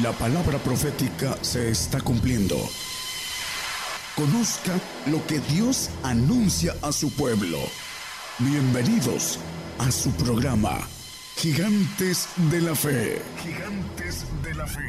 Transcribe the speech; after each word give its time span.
La 0.00 0.10
palabra 0.12 0.56
profética 0.56 1.36
se 1.42 1.68
está 1.70 2.00
cumpliendo. 2.00 2.56
Conozca 4.16 4.72
lo 5.10 5.22
que 5.26 5.38
Dios 5.52 5.90
anuncia 6.02 6.72
a 6.80 6.92
su 6.92 7.14
pueblo. 7.14 7.58
Bienvenidos 8.38 9.38
a 9.78 9.90
su 9.90 10.10
programa, 10.12 10.78
Gigantes 11.36 12.26
de 12.50 12.62
la 12.62 12.74
Fe. 12.74 13.20
Gigantes 13.36 14.24
de 14.42 14.54
la 14.54 14.66
Fe. 14.66 14.80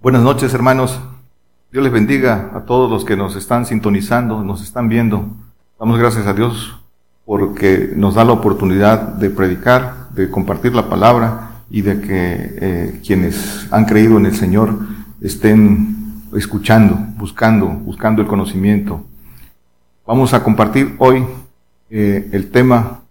Buenas 0.00 0.22
noches 0.22 0.52
hermanos. 0.52 0.98
Dios 1.70 1.84
les 1.84 1.92
bendiga 1.92 2.50
a 2.52 2.64
todos 2.64 2.90
los 2.90 3.04
que 3.04 3.16
nos 3.16 3.36
están 3.36 3.66
sintonizando, 3.66 4.42
nos 4.42 4.64
están 4.64 4.88
viendo. 4.88 5.30
Damos 5.78 5.96
gracias 5.96 6.26
a 6.26 6.32
Dios 6.32 6.74
porque 7.24 7.92
nos 7.94 8.16
da 8.16 8.24
la 8.24 8.32
oportunidad 8.32 9.00
de 9.00 9.30
predicar, 9.30 10.05
de 10.16 10.30
compartir 10.30 10.74
la 10.74 10.88
palabra 10.88 11.62
y 11.68 11.82
de 11.82 12.00
que 12.00 12.08
eh, 12.10 13.00
quienes 13.06 13.66
han 13.70 13.84
creído 13.84 14.16
en 14.16 14.26
el 14.26 14.34
Señor 14.34 14.78
estén 15.20 16.22
escuchando, 16.34 16.96
buscando, 17.18 17.66
buscando 17.66 18.22
el 18.22 18.28
conocimiento. 18.28 19.04
Vamos 20.06 20.32
a 20.32 20.42
compartir 20.42 20.94
hoy 20.98 21.24
eh, 21.90 22.30
el 22.32 22.50
tema 22.50 23.02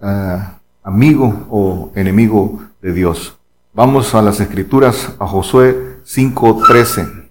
ah, 0.00 0.58
amigo 0.82 1.46
o 1.50 1.92
enemigo 1.94 2.60
de 2.82 2.92
Dios. 2.92 3.36
Vamos 3.72 4.14
a 4.16 4.22
las 4.22 4.40
escrituras, 4.40 5.14
a 5.20 5.26
Josué 5.28 6.00
5:13. 6.04 7.28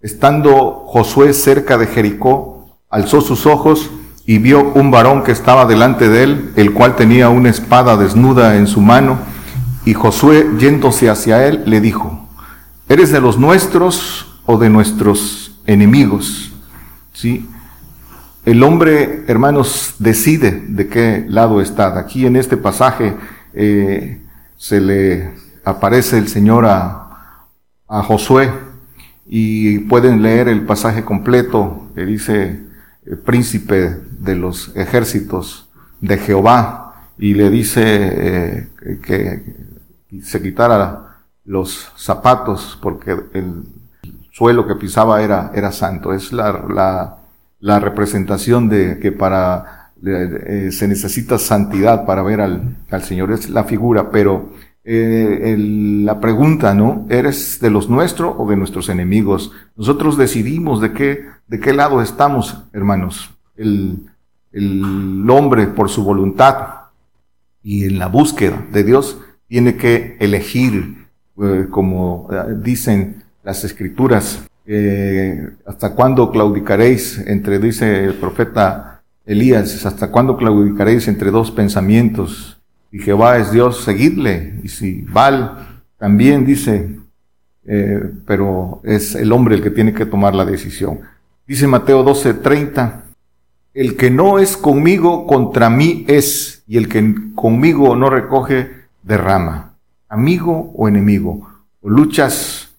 Estando 0.00 0.86
Josué 0.86 1.34
cerca 1.34 1.76
de 1.76 1.86
Jericó, 1.86 2.78
alzó 2.88 3.20
sus 3.20 3.44
ojos 3.44 3.90
y 4.26 4.38
vio 4.38 4.72
un 4.74 4.90
varón 4.90 5.24
que 5.24 5.32
estaba 5.32 5.66
delante 5.66 6.08
de 6.08 6.22
él, 6.22 6.52
el 6.56 6.72
cual 6.72 6.96
tenía 6.96 7.28
una 7.28 7.50
espada 7.50 7.96
desnuda 7.96 8.56
en 8.56 8.66
su 8.66 8.80
mano, 8.80 9.18
y 9.84 9.94
Josué, 9.94 10.46
yéndose 10.58 11.10
hacia 11.10 11.46
él, 11.46 11.64
le 11.66 11.80
dijo, 11.80 12.28
¿eres 12.88 13.10
de 13.10 13.20
los 13.20 13.38
nuestros 13.38 14.40
o 14.46 14.56
de 14.58 14.70
nuestros 14.70 15.60
enemigos? 15.66 16.52
¿Sí? 17.12 17.48
El 18.44 18.62
hombre, 18.62 19.24
hermanos, 19.26 19.96
decide 19.98 20.64
de 20.68 20.88
qué 20.88 21.24
lado 21.28 21.60
está. 21.60 21.98
Aquí 21.98 22.26
en 22.26 22.36
este 22.36 22.56
pasaje 22.56 23.14
eh, 23.54 24.20
se 24.56 24.80
le 24.80 25.32
aparece 25.64 26.18
el 26.18 26.28
Señor 26.28 26.66
a, 26.66 27.38
a 27.88 28.02
Josué 28.02 28.52
y 29.26 29.80
pueden 29.80 30.22
leer 30.22 30.48
el 30.48 30.62
pasaje 30.62 31.04
completo 31.04 31.88
que 31.94 32.04
dice, 32.04 32.71
el 33.04 33.18
príncipe 33.18 34.00
de 34.18 34.36
los 34.36 34.74
ejércitos 34.76 35.68
de 36.00 36.18
Jehová 36.18 37.08
y 37.18 37.34
le 37.34 37.50
dice 37.50 37.82
eh, 37.84 38.68
que 39.02 39.42
se 40.22 40.42
quitara 40.42 41.18
los 41.44 41.92
zapatos 41.96 42.78
porque 42.80 43.16
el 43.34 43.64
suelo 44.30 44.66
que 44.66 44.74
pisaba 44.76 45.22
era, 45.22 45.50
era 45.54 45.72
santo. 45.72 46.12
Es 46.12 46.32
la, 46.32 46.64
la, 46.68 47.18
la 47.60 47.80
representación 47.80 48.68
de 48.68 48.98
que 48.98 49.12
para 49.12 49.90
eh, 50.04 50.70
se 50.72 50.88
necesita 50.88 51.38
santidad 51.38 52.04
para 52.04 52.22
ver 52.22 52.40
al, 52.40 52.76
al 52.90 53.02
Señor. 53.02 53.32
Es 53.32 53.50
la 53.50 53.64
figura, 53.64 54.10
pero 54.10 54.50
eh, 54.84 55.56
la 55.58 56.18
pregunta, 56.18 56.74
¿no? 56.74 57.06
¿Eres 57.08 57.60
de 57.60 57.70
los 57.70 57.88
nuestros 57.88 58.34
o 58.36 58.48
de 58.48 58.56
nuestros 58.56 58.88
enemigos? 58.88 59.52
Nosotros 59.76 60.18
decidimos 60.18 60.80
de 60.80 60.92
qué, 60.92 61.24
de 61.46 61.60
qué 61.60 61.72
lado 61.72 62.02
estamos, 62.02 62.64
hermanos. 62.72 63.30
El, 63.56 64.08
hombre, 65.30 65.66
por 65.68 65.88
su 65.88 66.04
voluntad 66.04 66.56
y 67.62 67.84
en 67.84 67.98
la 67.98 68.08
búsqueda 68.08 68.66
de 68.72 68.82
Dios, 68.82 69.18
tiene 69.46 69.76
que 69.76 70.16
elegir, 70.18 71.06
eh, 71.40 71.66
como 71.70 72.28
eh, 72.30 72.54
dicen 72.58 73.22
las 73.44 73.64
escrituras, 73.64 74.46
hasta 75.66 75.94
cuándo 75.94 76.30
claudicaréis 76.30 77.18
entre, 77.26 77.58
dice 77.58 78.04
el 78.04 78.14
profeta 78.14 79.02
Elías, 79.26 79.84
hasta 79.84 80.10
cuándo 80.10 80.36
claudicaréis 80.36 81.08
entre 81.08 81.32
dos 81.32 81.50
pensamientos 81.50 82.61
y 82.92 82.98
Jehová 82.98 83.38
es 83.38 83.50
Dios, 83.50 83.82
seguidle. 83.82 84.60
Y 84.62 84.68
si 84.68 85.00
Baal 85.00 85.82
también 85.98 86.44
dice, 86.44 86.98
eh, 87.64 88.12
pero 88.26 88.82
es 88.84 89.14
el 89.14 89.32
hombre 89.32 89.54
el 89.54 89.62
que 89.62 89.70
tiene 89.70 89.94
que 89.94 90.04
tomar 90.04 90.34
la 90.34 90.44
decisión. 90.44 91.00
Dice 91.46 91.66
Mateo 91.66 92.02
12, 92.02 92.34
30, 92.34 93.04
el 93.72 93.96
que 93.96 94.10
no 94.10 94.38
es 94.38 94.58
conmigo, 94.58 95.26
contra 95.26 95.70
mí 95.70 96.04
es, 96.06 96.62
y 96.66 96.76
el 96.76 96.88
que 96.88 97.14
conmigo 97.34 97.96
no 97.96 98.10
recoge, 98.10 98.70
derrama. 99.02 99.74
Amigo 100.10 100.72
o 100.76 100.86
enemigo, 100.86 101.48
o 101.80 101.88
luchas 101.88 102.74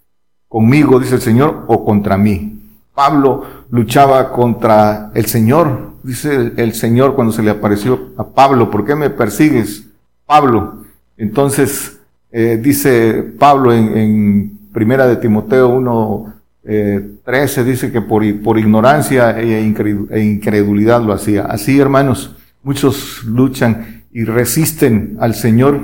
conmigo, 0.48 1.00
dice 1.00 1.16
el 1.16 1.22
Señor, 1.22 1.66
o 1.68 1.84
contra 1.84 2.18
mí. 2.18 2.60
Pablo 2.94 3.46
luchaba 3.72 4.32
contra 4.32 5.10
el 5.16 5.26
Señor, 5.26 5.94
dice 6.04 6.36
el, 6.36 6.54
el 6.58 6.74
Señor 6.76 7.16
cuando 7.16 7.34
se 7.34 7.42
le 7.42 7.50
apareció 7.50 8.12
a 8.18 8.28
Pablo, 8.28 8.70
¿por 8.70 8.86
qué 8.86 8.94
me 8.94 9.10
persigues? 9.10 9.88
Pablo. 10.26 10.86
Entonces, 11.18 12.00
eh, 12.32 12.60
dice 12.62 13.24
Pablo 13.38 13.74
en, 13.74 14.60
Primera 14.74 15.06
de 15.06 15.18
Timoteo 15.18 15.70
1, 15.70 16.34
eh, 16.64 17.18
13, 17.24 17.64
dice 17.64 17.92
que 17.92 18.02
por, 18.02 18.24
por 18.42 18.58
ignorancia 18.58 19.40
e, 19.40 19.60
e 19.60 20.20
incredulidad 20.24 21.04
lo 21.04 21.14
hacía. 21.14 21.46
Así, 21.46 21.80
hermanos, 21.80 22.36
muchos 22.64 23.24
luchan 23.24 24.04
y 24.12 24.24
resisten 24.24 25.18
al 25.20 25.36
Señor 25.36 25.80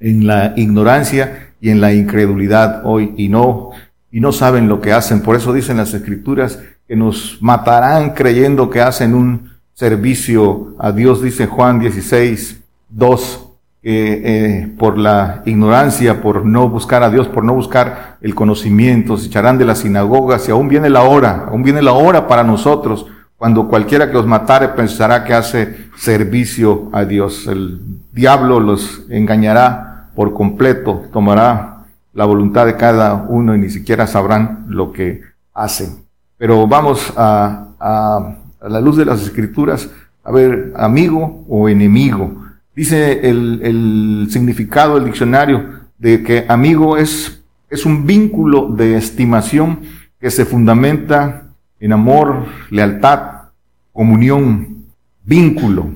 en 0.00 0.26
la 0.26 0.54
ignorancia 0.56 1.50
y 1.60 1.70
en 1.70 1.80
la 1.80 1.94
incredulidad 1.94 2.82
hoy 2.84 3.14
y 3.16 3.28
no, 3.28 3.70
y 4.10 4.20
no 4.20 4.32
saben 4.32 4.68
lo 4.68 4.80
que 4.80 4.92
hacen. 4.92 5.22
Por 5.22 5.36
eso 5.36 5.52
dicen 5.52 5.76
las 5.76 5.94
escrituras 5.94 6.58
que 6.88 6.96
nos 6.96 7.38
matarán 7.40 8.10
creyendo 8.14 8.68
que 8.68 8.80
hacen 8.80 9.14
un 9.14 9.52
servicio 9.74 10.74
a 10.78 10.90
Dios, 10.92 11.22
dice 11.22 11.46
Juan 11.46 11.78
16, 11.78 12.61
2, 12.92 13.48
eh, 13.84 14.72
por 14.78 14.96
la 14.96 15.42
ignorancia, 15.44 16.22
por 16.22 16.46
no 16.46 16.68
buscar 16.68 17.02
a 17.02 17.10
Dios, 17.10 17.26
por 17.26 17.42
no 17.42 17.54
buscar 17.54 18.16
el 18.20 18.34
conocimiento, 18.34 19.16
se 19.16 19.26
echarán 19.26 19.58
de 19.58 19.64
las 19.64 19.78
sinagogas 19.78 20.48
y 20.48 20.52
aún 20.52 20.68
viene 20.68 20.88
la 20.88 21.02
hora, 21.02 21.46
aún 21.48 21.64
viene 21.64 21.82
la 21.82 21.92
hora 21.92 22.28
para 22.28 22.44
nosotros, 22.44 23.06
cuando 23.36 23.66
cualquiera 23.66 24.08
que 24.08 24.16
os 24.16 24.26
matare 24.26 24.68
pensará 24.68 25.24
que 25.24 25.34
hace 25.34 25.88
servicio 25.96 26.90
a 26.92 27.04
Dios. 27.04 27.48
El 27.48 27.80
diablo 28.12 28.60
los 28.60 29.02
engañará 29.08 30.10
por 30.14 30.32
completo, 30.32 31.06
tomará 31.12 31.86
la 32.12 32.24
voluntad 32.24 32.66
de 32.66 32.76
cada 32.76 33.14
uno 33.14 33.56
y 33.56 33.58
ni 33.58 33.70
siquiera 33.70 34.06
sabrán 34.06 34.66
lo 34.68 34.92
que 34.92 35.22
hacen. 35.54 36.04
Pero 36.38 36.68
vamos 36.68 37.12
a, 37.16 37.66
a, 37.80 38.36
a 38.60 38.68
la 38.68 38.80
luz 38.80 38.96
de 38.96 39.06
las 39.06 39.22
escrituras, 39.22 39.90
a 40.22 40.30
ver, 40.30 40.72
amigo 40.76 41.44
o 41.48 41.68
enemigo. 41.68 42.41
Dice 42.74 43.28
el, 43.28 44.28
significado 44.30 44.94
del 44.94 45.04
diccionario 45.04 45.82
de 45.98 46.22
que 46.22 46.46
amigo 46.48 46.96
es, 46.96 47.42
es 47.68 47.84
un 47.84 48.06
vínculo 48.06 48.68
de 48.68 48.96
estimación 48.96 49.80
que 50.18 50.30
se 50.30 50.46
fundamenta 50.46 51.48
en 51.80 51.92
amor, 51.92 52.46
lealtad, 52.70 53.50
comunión, 53.92 54.86
vínculo, 55.24 55.90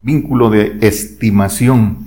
vínculo 0.00 0.48
de 0.48 0.78
estimación. 0.80 1.98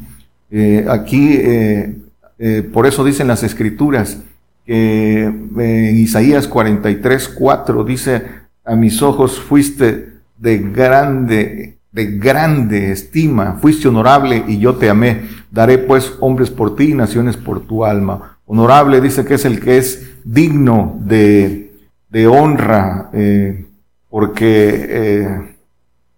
Eh, 0.49 0.85
aquí, 0.89 1.35
eh, 1.35 1.97
eh, 2.39 2.69
por 2.73 2.87
eso 2.87 3.03
dicen 3.03 3.27
las 3.27 3.43
escrituras, 3.43 4.23
que 4.65 5.23
en 5.23 5.97
Isaías 5.97 6.47
43, 6.47 7.29
4 7.29 7.83
dice, 7.85 8.23
a 8.65 8.75
mis 8.75 9.01
ojos 9.01 9.39
fuiste 9.39 10.13
de 10.37 10.57
grande 10.57 11.76
de 11.97 12.05
grande 12.19 12.91
estima, 12.91 13.57
fuiste 13.59 13.87
honorable 13.87 14.43
y 14.47 14.59
yo 14.59 14.75
te 14.75 14.87
amé. 14.87 15.23
Daré 15.49 15.79
pues 15.79 16.13
hombres 16.19 16.51
por 16.51 16.75
ti 16.75 16.91
y 16.91 16.93
naciones 16.93 17.37
por 17.37 17.61
tu 17.61 17.85
alma. 17.85 18.37
Honorable 18.45 19.01
dice 19.01 19.25
que 19.25 19.33
es 19.33 19.45
el 19.45 19.59
que 19.59 19.79
es 19.79 20.07
digno 20.23 20.95
de, 20.99 21.73
de 22.09 22.27
honra, 22.27 23.09
eh, 23.13 23.65
porque 24.11 24.85
eh, 24.87 25.55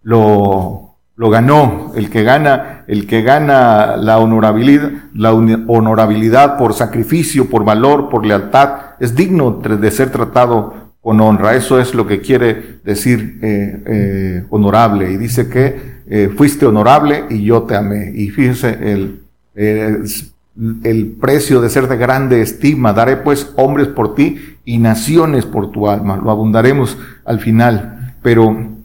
lo, 0.01 0.95
lo 1.15 1.29
ganó. 1.29 1.93
El 1.95 2.09
que 2.09 2.23
gana, 2.23 2.83
el 2.87 3.07
que 3.07 3.21
gana 3.21 3.95
la 3.95 4.19
honorabilidad, 4.19 4.91
la 5.13 5.31
honorabilidad 5.31 6.57
por 6.57 6.73
sacrificio, 6.73 7.49
por 7.49 7.63
valor, 7.63 8.09
por 8.09 8.25
lealtad, 8.25 8.97
es 8.99 9.15
digno 9.15 9.51
de 9.51 9.91
ser 9.91 10.11
tratado 10.11 10.73
con 11.01 11.19
honra. 11.21 11.55
Eso 11.55 11.79
es 11.79 11.93
lo 11.93 12.07
que 12.07 12.21
quiere 12.21 12.79
decir 12.83 13.39
eh, 13.41 13.83
eh, 13.85 14.45
honorable. 14.49 15.11
Y 15.11 15.17
dice 15.17 15.49
que 15.49 15.99
eh, 16.07 16.29
fuiste 16.35 16.65
honorable 16.65 17.25
y 17.29 17.43
yo 17.43 17.63
te 17.63 17.75
amé. 17.75 18.11
Y 18.15 18.29
fíjese 18.29 18.77
el, 18.91 19.21
el 19.55 21.05
precio 21.19 21.61
de 21.61 21.69
ser 21.69 21.87
de 21.87 21.97
grande 21.97 22.41
estima. 22.41 22.93
Daré 22.93 23.17
pues 23.17 23.51
hombres 23.55 23.87
por 23.87 24.15
ti 24.15 24.57
y 24.65 24.77
naciones 24.77 25.45
por 25.45 25.71
tu 25.71 25.89
alma. 25.89 26.17
Lo 26.17 26.31
abundaremos 26.31 26.97
al 27.25 27.39
final. 27.39 28.15
Pero 28.21 28.79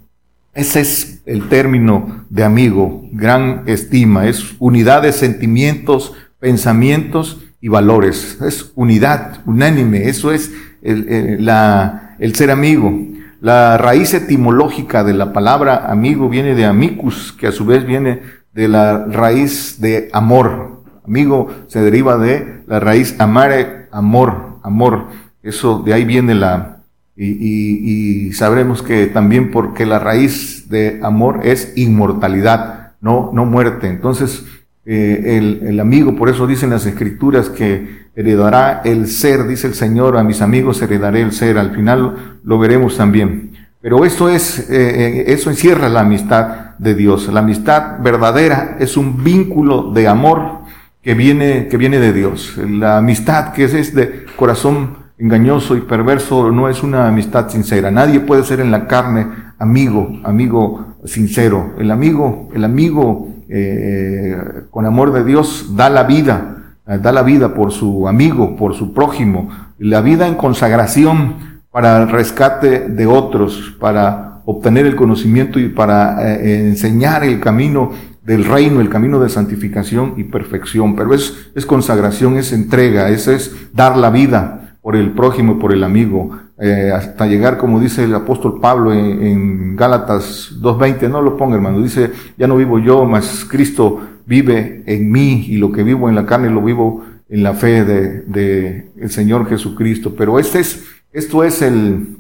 ese 0.55 0.81
es 0.81 1.21
el 1.27 1.49
término 1.49 2.27
de 2.31 2.45
amigo, 2.45 3.09
gran 3.13 3.65
estima, 3.67 4.29
es 4.29 4.55
unidad 4.61 5.03
de 5.03 5.13
sentimientos, 5.13 6.13
pensamientos 6.39 7.43
y 7.61 7.69
valores. 7.69 8.39
Es 8.41 8.71
unidad, 8.77 9.41
unánime, 9.47 10.09
eso 10.09 10.33
es 10.33 10.53
el, 10.81 11.09
el, 11.09 11.45
la, 11.45 12.04
el 12.19 12.35
ser 12.35 12.51
amigo. 12.51 12.93
La 13.41 13.77
raíz 13.77 14.15
etimológica 14.15 15.05
de 15.05 15.15
la 15.15 15.33
palabra 15.33 15.91
amigo 15.91 16.29
viene 16.29 16.55
de 16.55 16.65
amicus, 16.65 17.33
que 17.33 17.47
a 17.47 17.53
su 17.53 17.65
vez 17.65 17.85
viene 17.85 18.21
de 18.53 18.69
la 18.69 19.05
raíz 19.05 19.81
de 19.81 20.09
amor. 20.13 20.83
Amigo 21.07 21.49
se 21.67 21.83
deriva 21.83 22.17
de 22.17 22.63
la 22.67 22.81
raíz 22.81 23.21
amare, 23.21 23.89
amor, 23.91 24.59
amor. 24.63 25.09
Eso, 25.43 25.83
de 25.85 25.93
ahí 25.93 26.05
viene 26.05 26.35
la, 26.35 26.75
y, 27.17 28.27
y, 28.29 28.33
sabremos 28.33 28.83
que 28.83 29.07
también 29.07 29.51
porque 29.51 29.87
la 29.87 29.99
raíz 29.99 30.69
de 30.69 31.01
amor 31.03 31.41
es 31.45 31.73
inmortalidad, 31.77 32.93
no, 33.01 33.31
no 33.33 33.45
muerte. 33.45 33.89
Entonces, 33.89 34.45
eh, 34.87 35.61
el, 35.63 35.81
amigo, 35.81 36.17
por 36.17 36.29
eso 36.29 36.47
dicen 36.47 36.71
las 36.71 36.87
escrituras 36.87 37.49
que 37.49 38.04
heredará 38.17 38.83
el 38.85 39.09
ser, 39.09 39.47
dice 39.47 39.67
el 39.67 39.75
Señor, 39.75 40.17
a 40.17 40.25
mis 40.25 40.43
amigos 40.43 40.81
heredaré 40.83 41.23
el 41.23 41.33
ser. 41.33 41.59
Al 41.59 41.75
final 41.75 42.39
lo 42.45 42.59
veremos 42.59 42.97
también. 42.97 43.53
Pero 43.81 44.05
eso 44.05 44.31
es, 44.31 44.61
eh, 44.61 44.65
eh, 44.71 45.25
eso 45.29 45.51
encierra 45.51 45.89
la 45.89 46.01
amistad 46.01 46.77
de 46.79 46.95
Dios. 46.95 47.29
La 47.33 47.41
amistad 47.41 47.99
verdadera 48.01 48.77
es 48.81 48.97
un 48.97 49.23
vínculo 49.23 49.93
de 49.93 50.09
amor 50.09 50.65
que 51.03 51.15
viene, 51.15 51.69
que 51.69 51.77
viene 51.77 51.99
de 51.99 52.13
Dios. 52.13 52.57
La 52.57 52.97
amistad 52.97 53.53
que 53.53 53.65
es, 53.65 53.95
de 53.95 54.25
corazón 54.37 55.05
engañoso 55.19 55.77
y 55.77 55.83
perverso 55.83 56.51
no 56.51 56.69
es 56.69 56.83
una 56.83 57.07
amistad 57.07 57.51
sincera. 57.51 57.91
Nadie 57.91 58.21
puede 58.21 58.43
ser 58.45 58.61
en 58.61 58.71
la 58.71 58.87
carne 58.87 59.27
amigo, 59.59 60.19
amigo 60.25 60.97
sincero. 61.05 61.75
El 61.79 61.91
amigo, 61.91 62.49
el 62.55 62.65
amigo 62.65 63.29
eh, 63.49 64.37
con 64.71 64.87
amor 64.87 65.13
de 65.13 65.25
Dios 65.25 65.77
da 65.77 65.91
la 65.91 66.05
vida, 66.05 66.54
da 66.87 67.13
la 67.13 67.23
vida 67.23 67.55
por 67.55 67.73
su 67.73 68.07
amigo, 68.09 68.57
por 68.57 68.75
su 68.75 68.93
prójimo, 68.93 69.49
la 69.79 70.01
vida 70.01 70.27
en 70.27 70.35
consagración 70.35 71.63
para 71.71 72.03
el 72.03 72.09
rescate 72.09 72.89
de 72.89 73.07
otros, 73.07 73.75
para 73.81 74.43
obtener 74.45 74.87
el 74.87 74.95
conocimiento 74.95 75.59
y 75.59 75.69
para 75.69 76.37
eh, 76.37 76.69
enseñar 76.69 77.25
el 77.25 77.41
camino 77.41 77.93
del 78.23 78.45
reino, 78.45 78.81
el 78.81 78.89
camino 78.89 79.19
de 79.19 79.29
santificación 79.29 80.15
y 80.17 80.25
perfección. 80.25 80.95
Pero 80.95 81.15
es, 81.15 81.51
es 81.55 81.67
consagración, 81.67 82.37
es 82.37 82.53
entrega, 82.53 83.09
es, 83.09 83.29
es 83.29 83.55
dar 83.73 83.97
la 83.97 84.11
vida 84.11 84.77
por 84.83 84.97
el 84.97 85.13
prójimo, 85.13 85.59
por 85.59 85.73
el 85.73 85.83
amigo, 85.83 86.31
eh, 86.59 86.93
hasta 86.95 87.27
llegar, 87.27 87.57
como 87.57 87.81
dice 87.81 88.05
el 88.05 88.15
apóstol 88.15 88.61
Pablo 88.61 88.93
en, 88.93 89.23
en 89.23 89.77
Gálatas 89.77 90.53
2.20, 90.61 91.11
no 91.11 91.23
lo 91.23 91.37
ponga 91.37 91.57
hermano, 91.57 91.81
dice, 91.81 92.13
ya 92.37 92.47
no 92.47 92.57
vivo 92.57 92.79
yo, 92.79 93.05
mas 93.07 93.47
Cristo 93.49 94.01
vive 94.27 94.83
en 94.87 95.11
mí 95.11 95.47
y 95.49 95.57
lo 95.57 95.73
que 95.73 95.83
vivo 95.83 96.09
en 96.09 96.15
la 96.15 96.27
carne 96.27 96.51
lo 96.51 96.63
vivo 96.63 97.05
en 97.29 97.43
la 97.43 97.55
fe 97.55 97.85
de, 97.85 98.21
de 98.23 98.89
el 98.99 99.11
Señor 99.11 99.49
Jesucristo. 99.49 100.15
Pero 100.17 100.39
este 100.39 100.61
es, 100.61 100.85
esto 101.13 101.45
es 101.45 101.63
el, 101.63 102.17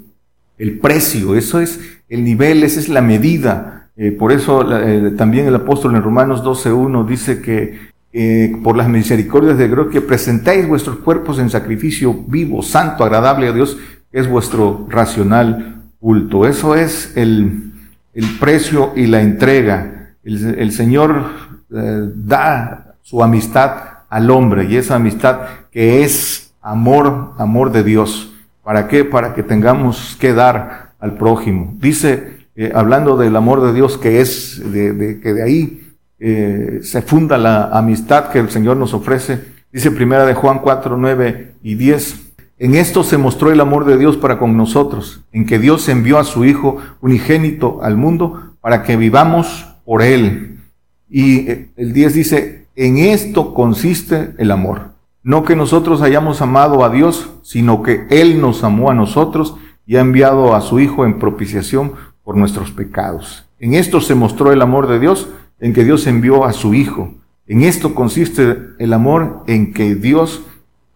el 0.58 0.78
precio, 0.78 1.34
eso 1.34 1.60
es 1.60 1.80
el 2.08 2.24
nivel, 2.24 2.62
esa 2.62 2.80
es 2.80 2.88
la 2.88 3.02
medida. 3.02 3.90
Eh, 3.96 4.10
por 4.12 4.32
eso 4.32 4.66
eh, 4.76 5.12
también 5.16 5.46
el 5.46 5.54
apóstol 5.54 5.94
en 5.94 6.02
Romanos 6.02 6.42
12.1 6.42 7.06
dice 7.06 7.40
que 7.40 7.92
eh, 8.12 8.56
por 8.62 8.76
las 8.76 8.88
misericordias 8.88 9.58
de 9.58 9.68
Dios, 9.68 9.88
que 9.90 10.00
presentéis 10.00 10.68
vuestros 10.68 10.98
cuerpos 10.98 11.38
en 11.38 11.50
sacrificio 11.50 12.14
vivo, 12.26 12.62
santo, 12.62 13.04
agradable 13.04 13.48
a 13.48 13.52
Dios, 13.52 13.78
es 14.12 14.28
vuestro 14.28 14.86
racional 14.88 15.82
culto. 15.98 16.46
Eso 16.46 16.76
es 16.76 17.16
el, 17.16 17.72
el 18.14 18.38
precio 18.38 18.92
y 18.94 19.06
la 19.06 19.20
entrega. 19.20 20.14
El 20.22 20.72
Señor 20.72 21.26
eh, 21.74 22.10
da 22.14 22.96
su 23.02 23.22
amistad 23.22 23.72
al 24.08 24.30
hombre 24.30 24.64
y 24.64 24.76
esa 24.76 24.94
amistad 24.94 25.40
que 25.70 26.04
es 26.04 26.54
amor, 26.62 27.32
amor 27.38 27.72
de 27.72 27.82
Dios. 27.82 28.32
¿Para 28.62 28.88
qué? 28.88 29.04
Para 29.04 29.34
que 29.34 29.42
tengamos 29.42 30.16
que 30.18 30.32
dar 30.32 30.94
al 31.00 31.14
prójimo. 31.14 31.74
Dice, 31.78 32.46
eh, 32.56 32.72
hablando 32.74 33.16
del 33.16 33.36
amor 33.36 33.60
de 33.60 33.72
Dios, 33.72 33.98
que 33.98 34.20
es 34.20 34.62
de, 34.72 35.20
que 35.20 35.34
de 35.34 35.42
ahí 35.42 35.96
eh, 36.18 36.80
se 36.82 37.02
funda 37.02 37.36
la 37.36 37.64
amistad 37.76 38.30
que 38.30 38.38
el 38.38 38.50
Señor 38.50 38.76
nos 38.76 38.94
ofrece. 38.94 39.40
Dice 39.72 39.90
primera 39.90 40.24
de 40.24 40.34
Juan 40.34 40.60
4, 40.60 40.96
9 40.96 41.56
y 41.62 41.74
10. 41.74 42.20
En 42.58 42.76
esto 42.76 43.02
se 43.02 43.18
mostró 43.18 43.50
el 43.50 43.60
amor 43.60 43.84
de 43.84 43.98
Dios 43.98 44.16
para 44.16 44.38
con 44.38 44.56
nosotros, 44.56 45.22
en 45.32 45.44
que 45.44 45.58
Dios 45.58 45.88
envió 45.88 46.18
a 46.18 46.24
su 46.24 46.44
Hijo 46.44 46.78
unigénito 47.00 47.80
al 47.82 47.96
mundo 47.96 48.54
para 48.60 48.84
que 48.84 48.96
vivamos 48.96 49.66
por 49.84 50.02
Él. 50.02 50.53
Y 51.08 51.48
eh, 51.48 51.70
el 51.76 51.92
10 51.92 52.14
dice, 52.14 52.66
en 52.76 52.98
esto 52.98 53.54
consiste 53.54 54.34
el 54.38 54.50
amor. 54.50 54.94
No 55.22 55.44
que 55.44 55.56
nosotros 55.56 56.02
hayamos 56.02 56.42
amado 56.42 56.84
a 56.84 56.90
Dios, 56.90 57.30
sino 57.42 57.82
que 57.82 58.06
Él 58.10 58.40
nos 58.40 58.62
amó 58.62 58.90
a 58.90 58.94
nosotros 58.94 59.56
y 59.86 59.96
ha 59.96 60.00
enviado 60.00 60.54
a 60.54 60.60
su 60.60 60.80
Hijo 60.80 61.04
en 61.04 61.18
propiciación 61.18 61.92
por 62.22 62.36
nuestros 62.36 62.70
pecados. 62.70 63.46
En 63.58 63.74
esto 63.74 64.00
se 64.00 64.14
mostró 64.14 64.52
el 64.52 64.60
amor 64.60 64.86
de 64.86 64.98
Dios 64.98 65.28
en 65.60 65.72
que 65.72 65.84
Dios 65.84 66.06
envió 66.06 66.44
a 66.44 66.52
su 66.52 66.74
Hijo. 66.74 67.14
En 67.46 67.62
esto 67.62 67.94
consiste 67.94 68.58
el 68.78 68.92
amor 68.92 69.44
en 69.46 69.72
que 69.72 69.94
Dios, 69.94 70.42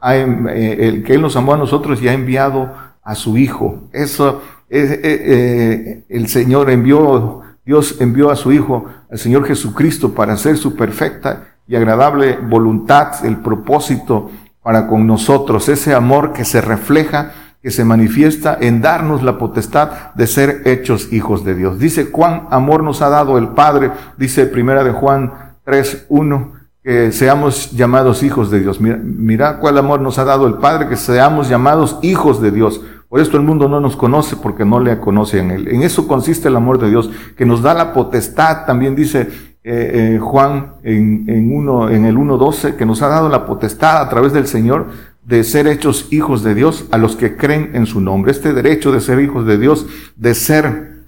eh, 0.02 0.76
el 0.80 1.04
que 1.04 1.14
Él 1.14 1.22
nos 1.22 1.36
amó 1.36 1.54
a 1.54 1.58
nosotros 1.58 2.02
y 2.02 2.08
ha 2.08 2.12
enviado 2.12 2.74
a 3.02 3.14
su 3.14 3.38
Hijo. 3.38 3.88
Eso, 3.92 4.42
es, 4.68 4.90
eh, 5.02 6.04
el 6.08 6.28
Señor 6.28 6.70
envió, 6.70 7.40
Dios 7.68 7.96
envió 8.00 8.30
a 8.30 8.36
su 8.36 8.50
Hijo, 8.50 8.86
al 9.10 9.18
Señor 9.18 9.44
Jesucristo, 9.44 10.14
para 10.14 10.32
hacer 10.32 10.56
su 10.56 10.74
perfecta 10.74 11.48
y 11.66 11.76
agradable 11.76 12.38
voluntad, 12.38 13.26
el 13.26 13.36
propósito 13.36 14.30
para 14.62 14.86
con 14.86 15.06
nosotros, 15.06 15.68
ese 15.68 15.94
amor 15.94 16.32
que 16.32 16.46
se 16.46 16.62
refleja 16.62 17.32
que 17.62 17.70
se 17.70 17.84
manifiesta 17.84 18.56
en 18.58 18.80
darnos 18.80 19.22
la 19.22 19.36
potestad 19.36 20.14
de 20.14 20.26
ser 20.26 20.62
hechos 20.64 21.12
hijos 21.12 21.44
de 21.44 21.54
Dios. 21.54 21.78
Dice 21.78 22.10
cuán 22.10 22.46
amor 22.50 22.82
nos 22.82 23.02
ha 23.02 23.10
dado 23.10 23.36
el 23.36 23.48
Padre, 23.48 23.90
dice 24.16 24.46
primera 24.46 24.82
de 24.82 24.92
Juan 24.92 25.34
3, 25.64 26.06
1, 26.08 26.52
que 26.82 27.12
seamos 27.12 27.72
llamados 27.72 28.22
hijos 28.22 28.50
de 28.50 28.60
Dios. 28.60 28.80
Mira, 28.80 28.98
mira 29.02 29.58
cuál 29.58 29.76
amor 29.76 30.00
nos 30.00 30.18
ha 30.18 30.24
dado 30.24 30.46
el 30.46 30.54
Padre, 30.54 30.88
que 30.88 30.96
seamos 30.96 31.50
llamados 31.50 31.98
hijos 32.00 32.40
de 32.40 32.50
Dios. 32.50 32.80
Por 33.08 33.20
esto 33.20 33.38
el 33.38 33.42
mundo 33.42 33.68
no 33.68 33.80
nos 33.80 33.96
conoce 33.96 34.36
porque 34.36 34.66
no 34.66 34.80
le 34.80 34.98
conoce 34.98 35.38
en 35.38 35.50
él. 35.50 35.68
En 35.68 35.82
eso 35.82 36.06
consiste 36.06 36.48
el 36.48 36.56
amor 36.56 36.78
de 36.78 36.90
Dios, 36.90 37.10
que 37.36 37.46
nos 37.46 37.62
da 37.62 37.72
la 37.72 37.94
potestad, 37.94 38.66
también 38.66 38.94
dice 38.94 39.28
eh, 39.64 40.14
eh, 40.14 40.18
Juan 40.18 40.74
en, 40.82 41.24
en, 41.26 41.56
uno, 41.56 41.88
en 41.88 42.04
el 42.04 42.16
1.12, 42.16 42.76
que 42.76 42.84
nos 42.84 43.00
ha 43.00 43.08
dado 43.08 43.28
la 43.30 43.46
potestad 43.46 44.02
a 44.02 44.08
través 44.10 44.32
del 44.32 44.46
Señor 44.46 44.88
de 45.24 45.42
ser 45.44 45.66
hechos 45.66 46.08
hijos 46.10 46.42
de 46.42 46.54
Dios 46.54 46.86
a 46.90 46.98
los 46.98 47.16
que 47.16 47.36
creen 47.36 47.70
en 47.74 47.86
su 47.86 48.00
nombre. 48.00 48.30
Este 48.32 48.52
derecho 48.52 48.92
de 48.92 49.00
ser 49.00 49.20
hijos 49.20 49.46
de 49.46 49.58
Dios, 49.58 49.86
de 50.16 50.34
ser 50.34 50.98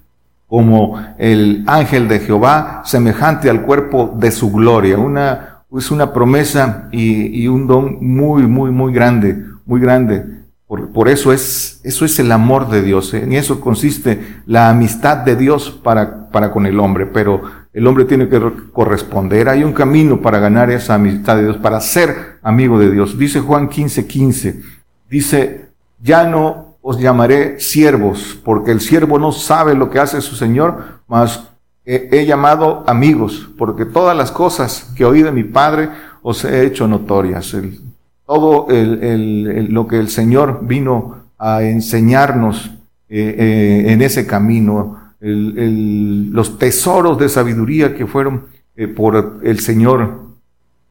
como 0.47 0.99
el 1.17 1.63
ángel 1.65 2.07
de 2.07 2.19
Jehová, 2.19 2.81
semejante 2.83 3.49
al 3.49 3.61
cuerpo 3.61 4.13
de 4.17 4.31
su 4.31 4.51
gloria. 4.51 4.97
Una, 4.97 5.63
es 5.75 5.89
una 5.91 6.13
promesa 6.13 6.89
y, 6.91 7.43
y 7.43 7.47
un 7.47 7.67
don 7.67 7.97
muy, 8.01 8.43
muy, 8.47 8.69
muy 8.69 8.91
grande, 8.91 9.43
muy 9.65 9.79
grande. 9.79 10.40
Por, 10.93 11.09
eso 11.09 11.33
es, 11.33 11.81
eso 11.83 12.05
es 12.05 12.17
el 12.19 12.31
amor 12.31 12.69
de 12.69 12.81
Dios. 12.81 13.13
En 13.13 13.33
eso 13.33 13.59
consiste 13.59 14.37
la 14.45 14.69
amistad 14.69 15.17
de 15.17 15.35
Dios 15.35 15.69
para, 15.83 16.29
para 16.29 16.53
con 16.53 16.65
el 16.65 16.79
hombre. 16.79 17.07
Pero 17.07 17.41
el 17.73 17.85
hombre 17.87 18.05
tiene 18.05 18.29
que 18.29 18.41
corresponder. 18.71 19.49
Hay 19.49 19.65
un 19.65 19.73
camino 19.73 20.21
para 20.21 20.39
ganar 20.39 20.71
esa 20.71 20.93
amistad 20.93 21.35
de 21.35 21.43
Dios, 21.43 21.57
para 21.57 21.81
ser 21.81 22.37
amigo 22.41 22.79
de 22.79 22.89
Dios. 22.89 23.17
Dice 23.17 23.41
Juan 23.41 23.67
15, 23.67 24.07
15. 24.07 24.61
Dice, 25.09 25.71
ya 26.01 26.23
no 26.23 26.77
os 26.81 26.97
llamaré 26.97 27.59
siervos, 27.59 28.39
porque 28.41 28.71
el 28.71 28.79
siervo 28.79 29.19
no 29.19 29.33
sabe 29.33 29.75
lo 29.75 29.89
que 29.89 29.99
hace 29.99 30.21
su 30.21 30.37
Señor, 30.37 31.01
mas 31.05 31.49
he, 31.83 32.25
llamado 32.25 32.85
amigos, 32.87 33.49
porque 33.57 33.83
todas 33.83 34.15
las 34.15 34.31
cosas 34.31 34.93
que 34.95 35.03
oí 35.03 35.21
de 35.21 35.33
mi 35.33 35.43
Padre 35.43 35.89
os 36.21 36.45
he 36.45 36.65
hecho 36.65 36.87
notorias. 36.87 37.53
Todo 38.31 38.67
lo 38.69 39.87
que 39.87 39.99
el 39.99 40.07
Señor 40.07 40.59
vino 40.61 41.17
a 41.37 41.63
enseñarnos 41.63 42.71
eh, 43.09 43.35
eh, 43.37 43.91
en 43.91 44.01
ese 44.01 44.25
camino, 44.25 45.15
el, 45.19 45.57
el, 45.57 46.29
los 46.31 46.57
tesoros 46.57 47.19
de 47.19 47.27
sabiduría 47.27 47.93
que 47.93 48.07
fueron 48.07 48.45
eh, 48.77 48.87
por 48.87 49.41
el 49.43 49.59
Señor, 49.59 50.21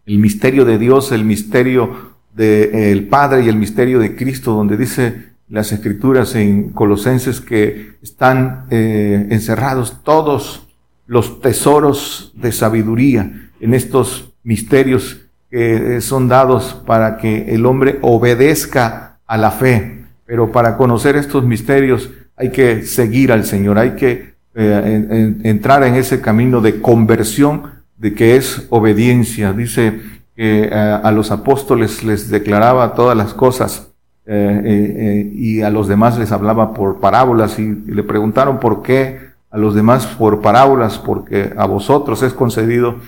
el 0.05 0.19
misterio 0.19 0.67
de 0.67 0.77
Dios, 0.77 1.13
el 1.13 1.25
misterio 1.25 2.11
del 2.35 3.01
de, 3.01 3.07
Padre 3.09 3.45
y 3.45 3.49
el 3.49 3.57
misterio 3.57 4.01
de 4.01 4.15
Cristo, 4.15 4.53
donde 4.53 4.77
dice 4.77 5.31
las 5.49 5.73
escrituras 5.73 6.35
en 6.35 6.69
Colosenses 6.73 7.41
que 7.41 7.93
están 8.03 8.67
encerrados 8.69 10.03
todos 10.05 10.69
los 11.07 11.41
tesoros 11.41 12.35
de 12.35 12.53
sabiduría 12.53 13.49
en 13.61 13.73
estos 13.73 14.35
misterios 14.43 15.30
que 15.51 15.97
eh, 15.97 16.01
son 16.01 16.29
dados 16.29 16.81
para 16.87 17.17
que 17.17 17.55
el 17.55 17.67
hombre 17.67 17.99
obedezca 18.03 19.19
a 19.27 19.37
la 19.37 19.51
fe. 19.51 20.05
Pero 20.25 20.53
para 20.53 20.77
conocer 20.77 21.17
estos 21.17 21.45
misterios 21.45 22.11
hay 22.37 22.51
que 22.51 22.85
seguir 22.85 23.33
al 23.33 23.45
Señor, 23.45 23.79
hay 23.79 23.97
que 23.97 24.35
eh, 24.55 25.35
entrar 25.43 25.83
en 25.83 25.97
ese 25.97 26.21
camino 26.21 26.61
de 26.61 26.81
conversión, 26.81 27.81
de 27.99 28.15
que 28.15 28.37
es 28.37 28.67
obediencia. 28.71 29.53
Dice 29.53 30.01
que 30.37 30.65
eh, 30.65 30.71
a 30.73 31.11
los 31.11 31.33
apóstoles 31.33 32.05
les 32.05 32.31
declaraba 32.31 32.95
todas 32.95 33.17
las 33.17 33.35
cosas 33.35 33.89
y 34.33 35.61
a 35.63 35.71
los 35.71 35.89
demás 35.89 36.17
les 36.17 36.31
hablaba 36.31 36.73
por 36.73 37.01
parábolas 37.01 37.59
y, 37.59 37.75
le 37.75 38.05
preguntaron 38.05 38.61
por 38.61 38.81
qué 38.81 39.19
a 39.51 39.59
los 39.59 39.75
demás 39.75 40.07
por 40.07 40.41
parábolas, 40.41 40.99
porque 40.99 41.53
a 41.57 41.67
vosotros 41.67 42.23
es 42.23 42.33
concedido 42.33 43.01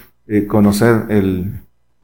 conocer 0.48 1.04
el, 1.10 1.52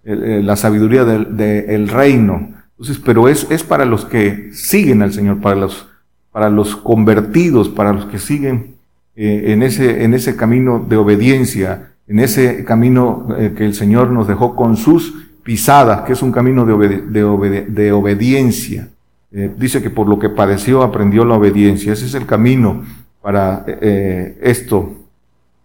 la 0.08 0.56
sabiduría 0.56 1.04
del, 1.04 1.88
reino. 1.88 2.50
Entonces, 2.78 3.02
pero 3.04 3.28
es, 3.28 3.46
es 3.50 3.62
para 3.62 3.84
los 3.84 4.04
que 4.04 4.50
siguen 4.52 5.02
al 5.02 5.12
Señor, 5.12 5.40
para 5.40 5.56
los, 5.56 5.88
para 6.32 6.48
los 6.48 6.76
convertidos, 6.76 7.68
para 7.68 7.92
los 7.92 8.06
que 8.06 8.18
siguen 8.18 8.76
eh, 9.16 9.52
en, 9.52 9.62
ese, 9.62 10.04
en 10.04 10.14
ese 10.14 10.36
camino 10.36 10.78
de 10.78 10.96
obediencia, 10.96 11.90
en 12.06 12.20
ese 12.20 12.64
camino 12.64 13.26
eh, 13.36 13.52
que 13.56 13.66
el 13.66 13.74
Señor 13.74 14.10
nos 14.10 14.28
dejó 14.28 14.54
con 14.54 14.76
sus 14.76 15.12
pisadas, 15.42 16.02
que 16.02 16.12
es 16.12 16.22
un 16.22 16.32
camino 16.32 16.64
de, 16.64 17.92
obediencia. 17.92 18.88
Eh, 19.30 19.52
dice 19.58 19.82
que 19.82 19.90
por 19.90 20.08
lo 20.08 20.18
que 20.18 20.30
padeció 20.30 20.82
aprendió 20.82 21.24
la 21.24 21.34
obediencia. 21.34 21.92
Ese 21.92 22.06
es 22.06 22.14
el 22.14 22.24
camino 22.26 22.84
para 23.20 23.64
esto 24.40 24.94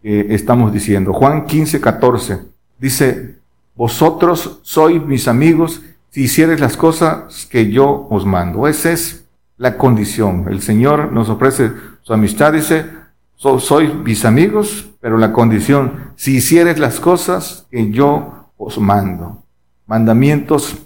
que 0.02 0.34
estamos 0.34 0.74
diciendo. 0.74 1.14
Juan 1.14 1.46
15, 1.46 1.80
14 1.80 2.40
dice, 2.80 3.36
vosotros 3.76 4.60
sois 4.64 5.04
mis 5.04 5.28
amigos 5.28 5.82
si 6.10 6.24
hicieres 6.24 6.60
las 6.60 6.78
cosas 6.78 7.48
que 7.50 7.72
yo 7.72 8.08
os 8.10 8.26
mando. 8.26 8.68
Esa 8.68 8.92
es 8.92 9.26
la 9.58 9.78
condición. 9.78 10.46
El 10.50 10.62
Señor 10.62 11.12
nos 11.12 11.30
ofrece 11.30 11.72
su 12.02 12.14
amistad, 12.14 12.54
dice, 12.54 12.86
sois 13.36 13.94
mis 13.94 14.26
amigos, 14.26 14.90
pero 15.02 15.18
la 15.18 15.34
condición, 15.34 16.14
si 16.16 16.38
hicieres 16.38 16.80
las 16.80 17.00
cosas 17.00 17.68
que 17.72 17.92
yo 17.92 18.50
os 18.58 18.78
mando. 18.78 19.44
Mandamientos 19.86 20.78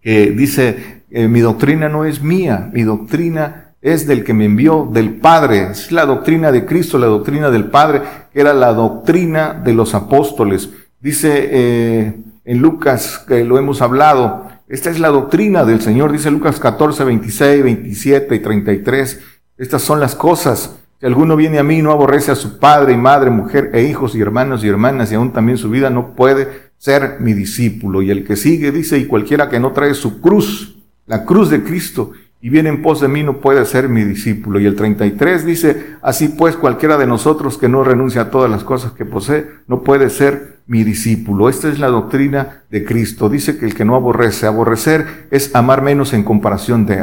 que 0.00 0.30
dice, 0.30 1.04
eh, 1.10 1.28
mi 1.28 1.40
doctrina 1.40 1.88
no 1.88 2.04
es 2.04 2.22
mía, 2.22 2.70
mi 2.72 2.82
doctrina 2.82 3.64
es 3.80 4.06
del 4.06 4.24
que 4.24 4.34
me 4.34 4.46
envió, 4.46 4.88
del 4.90 5.16
Padre. 5.16 5.70
Es 5.70 5.92
la 5.92 6.06
doctrina 6.06 6.50
de 6.52 6.64
Cristo, 6.64 6.98
la 6.98 7.06
doctrina 7.06 7.50
del 7.50 7.66
Padre, 7.66 8.02
que 8.32 8.40
era 8.40 8.54
la 8.54 8.72
doctrina 8.72 9.52
de 9.52 9.74
los 9.74 9.94
apóstoles. 9.94 10.70
Dice 11.04 11.50
eh, 11.52 12.14
en 12.46 12.62
Lucas, 12.62 13.22
que 13.28 13.44
lo 13.44 13.58
hemos 13.58 13.82
hablado, 13.82 14.48
esta 14.68 14.88
es 14.88 14.98
la 14.98 15.08
doctrina 15.08 15.66
del 15.66 15.82
Señor, 15.82 16.10
dice 16.10 16.30
Lucas 16.30 16.58
14, 16.58 17.04
26, 17.04 17.62
27 17.62 18.34
y 18.34 18.38
33. 18.38 19.20
Estas 19.58 19.82
son 19.82 20.00
las 20.00 20.14
cosas. 20.14 20.78
Si 20.98 21.04
alguno 21.04 21.36
viene 21.36 21.58
a 21.58 21.62
mí 21.62 21.82
no 21.82 21.92
aborrece 21.92 22.32
a 22.32 22.36
su 22.36 22.58
padre 22.58 22.94
y 22.94 22.96
madre, 22.96 23.28
mujer 23.28 23.70
e 23.74 23.82
hijos 23.82 24.14
y 24.14 24.22
hermanos 24.22 24.64
y 24.64 24.68
hermanas 24.68 25.12
y 25.12 25.16
aún 25.16 25.34
también 25.34 25.58
su 25.58 25.68
vida, 25.68 25.90
no 25.90 26.14
puede 26.14 26.48
ser 26.78 27.16
mi 27.20 27.34
discípulo. 27.34 28.00
Y 28.00 28.10
el 28.10 28.24
que 28.24 28.36
sigue 28.36 28.72
dice, 28.72 28.96
y 28.96 29.04
cualquiera 29.04 29.50
que 29.50 29.60
no 29.60 29.72
trae 29.72 29.92
su 29.92 30.22
cruz, 30.22 30.78
la 31.04 31.26
cruz 31.26 31.50
de 31.50 31.62
Cristo, 31.62 32.12
y 32.40 32.48
viene 32.48 32.70
en 32.70 32.80
pos 32.80 33.02
de 33.02 33.08
mí 33.08 33.22
no 33.22 33.42
puede 33.42 33.66
ser 33.66 33.90
mi 33.90 34.04
discípulo. 34.04 34.58
Y 34.58 34.64
el 34.64 34.74
33 34.74 35.44
dice, 35.44 35.96
así 36.00 36.28
pues 36.28 36.56
cualquiera 36.56 36.96
de 36.96 37.06
nosotros 37.06 37.58
que 37.58 37.68
no 37.68 37.84
renuncia 37.84 38.22
a 38.22 38.30
todas 38.30 38.50
las 38.50 38.64
cosas 38.64 38.92
que 38.92 39.04
posee, 39.04 39.50
no 39.66 39.82
puede 39.82 40.08
ser 40.08 40.53
mi 40.66 40.84
discípulo. 40.84 41.48
Esta 41.48 41.68
es 41.68 41.78
la 41.78 41.88
doctrina 41.88 42.62
de 42.70 42.84
Cristo. 42.84 43.28
Dice 43.28 43.58
que 43.58 43.66
el 43.66 43.74
que 43.74 43.84
no 43.84 43.94
aborrece, 43.94 44.46
aborrecer 44.46 45.28
es 45.30 45.54
amar 45.54 45.82
menos 45.82 46.12
en 46.12 46.24
comparación 46.24 46.86
de, 46.86 47.02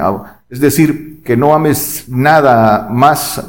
es 0.49 0.59
decir, 0.59 1.21
que 1.23 1.37
no 1.37 1.53
ames 1.53 2.05
nada 2.07 2.87
más 2.89 3.47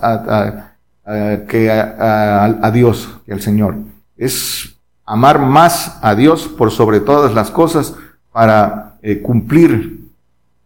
que 1.49 1.71
a, 1.71 2.71
Dios, 2.73 3.21
que 3.25 3.33
al 3.33 3.40
Señor. 3.40 3.76
Es 4.16 4.76
amar 5.04 5.40
más 5.40 5.99
a 6.02 6.14
Dios 6.14 6.49
por 6.49 6.71
sobre 6.71 7.00
todas 7.00 7.35
las 7.35 7.50
cosas 7.50 7.95
para 8.33 8.99
eh, 9.02 9.21
cumplir 9.21 10.09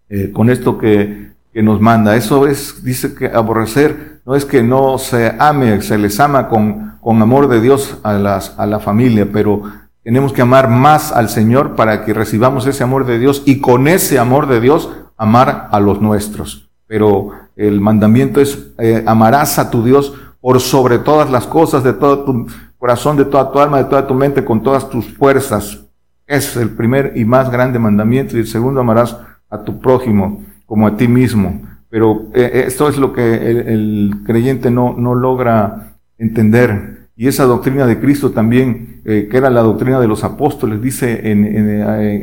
eh, 0.09 0.31
con 0.33 0.51
esto 0.51 0.79
que, 0.79 1.33
que 1.53 1.63
nos 1.63 1.81
manda. 1.81 2.17
Eso 2.17 2.47
es, 2.47 2.85
dice 2.85 3.15
que 3.15 3.27
aborrecer 3.27 4.16
no 4.27 4.35
es 4.35 4.45
que 4.45 4.63
no 4.63 4.99
se 4.99 5.35
ame, 5.39 5.81
se 5.81 5.97
les 5.97 6.19
ama 6.21 6.49
con 6.49 6.87
con 7.07 7.23
amor 7.23 7.47
de 7.47 7.61
Dios 7.61 7.99
a, 8.03 8.15
las, 8.15 8.59
a 8.59 8.67
la 8.67 8.81
familia, 8.81 9.29
pero 9.33 9.63
tenemos 10.03 10.33
que 10.33 10.43
amar 10.43 10.69
más 10.69 11.13
al 11.13 11.29
Señor 11.29 11.77
para 11.77 12.05
que 12.05 12.13
recibamos 12.13 12.67
ese 12.67 12.83
amor 12.83 13.07
de 13.07 13.21
Dios 13.21 13.45
y 13.47 13.61
con 13.61 13.87
ese 13.87 14.19
amor 14.19 14.49
de 14.49 14.59
Dios 14.59 14.91
amar 15.17 15.69
a 15.71 15.79
los 15.79 16.01
nuestros. 16.01 16.69
Pero 16.89 17.31
el 17.55 17.81
mandamiento 17.81 18.41
es 18.41 18.73
eh, 18.79 19.05
amarás 19.07 19.61
a 19.61 19.71
tu 19.71 19.85
Dios 19.85 20.15
por 20.41 20.59
sobre 20.61 20.99
todas 20.99 21.31
las 21.31 21.47
cosas, 21.47 21.85
de 21.85 21.93
todo 21.93 22.25
tu 22.25 22.49
corazón, 22.77 23.17
de 23.17 23.27
toda 23.27 23.53
tu 23.53 23.61
alma, 23.61 23.79
de 23.79 23.85
toda 23.85 24.05
tu 24.09 24.15
mente, 24.15 24.45
con 24.45 24.65
todas 24.65 24.91
tus 24.91 25.07
fuerzas. 25.15 25.85
Es 26.27 26.57
el 26.57 26.71
primer 26.71 27.13
y 27.15 27.25
más 27.25 27.53
grande 27.53 27.79
mandamiento. 27.79 28.37
Y 28.37 28.41
el 28.41 28.49
segundo, 28.49 28.81
amarás 28.81 29.17
a 29.49 29.63
tu 29.63 29.79
prójimo 29.79 30.43
como 30.67 30.89
a 30.89 30.97
ti 30.97 31.07
mismo. 31.07 31.63
Pero 31.89 32.27
eh, 32.35 32.65
esto 32.67 32.89
es 32.89 32.99
lo 32.99 33.13
que 33.13 33.35
el, 33.35 33.57
el 33.57 34.15
creyente 34.25 34.71
no, 34.71 34.95
no 34.97 35.15
logra 35.15 35.97
entender. 36.19 37.09
Y 37.17 37.29
esa 37.29 37.45
doctrina 37.45 37.87
de 37.87 37.99
Cristo 37.99 38.31
también, 38.31 39.01
eh, 39.05 39.29
que 39.31 39.37
era 39.37 39.51
la 39.51 39.63
doctrina 39.63 40.01
de 40.01 40.09
los 40.09 40.25
apóstoles, 40.25 40.83
dice 40.83 41.31
en, 41.31 41.45
en, 41.45 41.69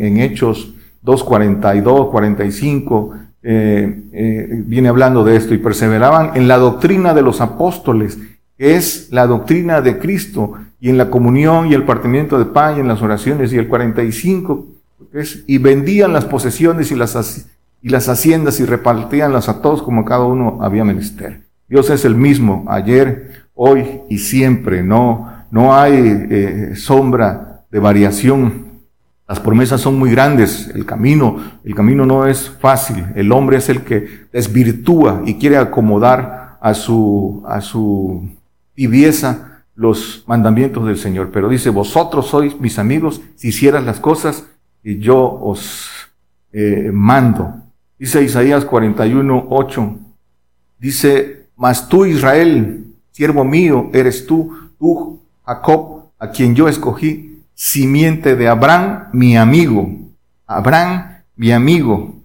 en 0.03 0.17
Hechos 0.17 0.75
2.42, 1.03 2.11
45, 2.11 3.15
eh, 3.45 4.03
eh, 4.13 4.63
viene 4.65 4.87
hablando 4.87 5.23
de 5.23 5.35
esto, 5.35 5.53
y 5.53 5.57
perseveraban 5.57 6.31
en 6.35 6.47
la 6.47 6.57
doctrina 6.57 7.13
de 7.13 7.21
los 7.21 7.41
apóstoles, 7.41 8.17
que 8.57 8.75
es 8.75 9.09
la 9.11 9.27
doctrina 9.27 9.81
de 9.81 9.99
Cristo, 9.99 10.53
y 10.79 10.89
en 10.89 10.97
la 10.97 11.09
comunión 11.09 11.67
y 11.67 11.73
el 11.73 11.83
partimiento 11.83 12.39
de 12.39 12.45
pan 12.45 12.77
y 12.77 12.79
en 12.79 12.87
las 12.87 13.01
oraciones, 13.01 13.51
y 13.51 13.57
el 13.57 13.67
45, 13.67 14.67
es, 15.13 15.43
y 15.45 15.57
vendían 15.57 16.13
las 16.13 16.25
posesiones 16.25 16.91
y 16.91 16.95
las, 16.95 17.47
y 17.83 17.89
las 17.89 18.07
haciendas 18.07 18.61
y 18.61 18.65
repartíanlas 18.65 19.49
a 19.49 19.61
todos 19.61 19.83
como 19.83 20.05
cada 20.05 20.23
uno 20.23 20.59
había 20.61 20.85
menester. 20.85 21.41
Dios 21.67 21.89
es 21.89 22.05
el 22.05 22.15
mismo 22.15 22.65
ayer, 22.69 23.47
hoy 23.53 23.99
y 24.09 24.19
siempre. 24.19 24.81
No, 24.81 25.29
no 25.51 25.75
hay 25.75 25.93
eh, 26.29 26.71
sombra 26.75 27.65
de 27.69 27.79
variación. 27.79 28.67
Las 29.27 29.41
promesas 29.41 29.81
son 29.81 29.99
muy 29.99 30.11
grandes. 30.11 30.71
El 30.73 30.85
camino, 30.85 31.37
el 31.65 31.75
camino 31.75 32.05
no 32.05 32.25
es 32.25 32.49
fácil. 32.49 33.03
El 33.15 33.33
hombre 33.33 33.57
es 33.57 33.67
el 33.67 33.81
que 33.81 34.27
desvirtúa 34.31 35.21
y 35.25 35.35
quiere 35.35 35.57
acomodar 35.57 36.57
a 36.61 36.73
su, 36.73 37.43
a 37.45 37.59
su 37.59 38.29
tibieza 38.75 39.65
los 39.75 40.23
mandamientos 40.25 40.85
del 40.87 40.97
Señor. 40.97 41.31
Pero 41.33 41.49
dice, 41.49 41.69
vosotros 41.69 42.27
sois 42.27 42.57
mis 42.61 42.79
amigos 42.79 43.19
si 43.35 43.49
hicieras 43.49 43.83
las 43.83 43.99
cosas 43.99 44.45
y 44.81 44.99
yo 44.99 45.19
os 45.19 45.89
eh, 46.53 46.89
mando. 46.93 47.62
Dice 47.97 48.23
Isaías 48.23 48.65
41, 48.65 49.47
8. 49.49 49.95
Dice, 50.79 51.47
mas 51.55 51.87
tú 51.87 52.05
Israel, 52.05 52.83
Siervo 53.11 53.43
mío 53.43 53.89
eres 53.93 54.25
tú, 54.25 54.57
tú, 54.79 55.19
Jacob, 55.45 56.05
a 56.17 56.31
quien 56.31 56.55
yo 56.55 56.67
escogí, 56.67 57.43
simiente 57.53 58.35
de 58.35 58.47
Abraham, 58.47 59.09
mi 59.13 59.37
amigo. 59.37 59.87
Abraham, 60.47 61.17
mi 61.35 61.51
amigo. 61.51 62.15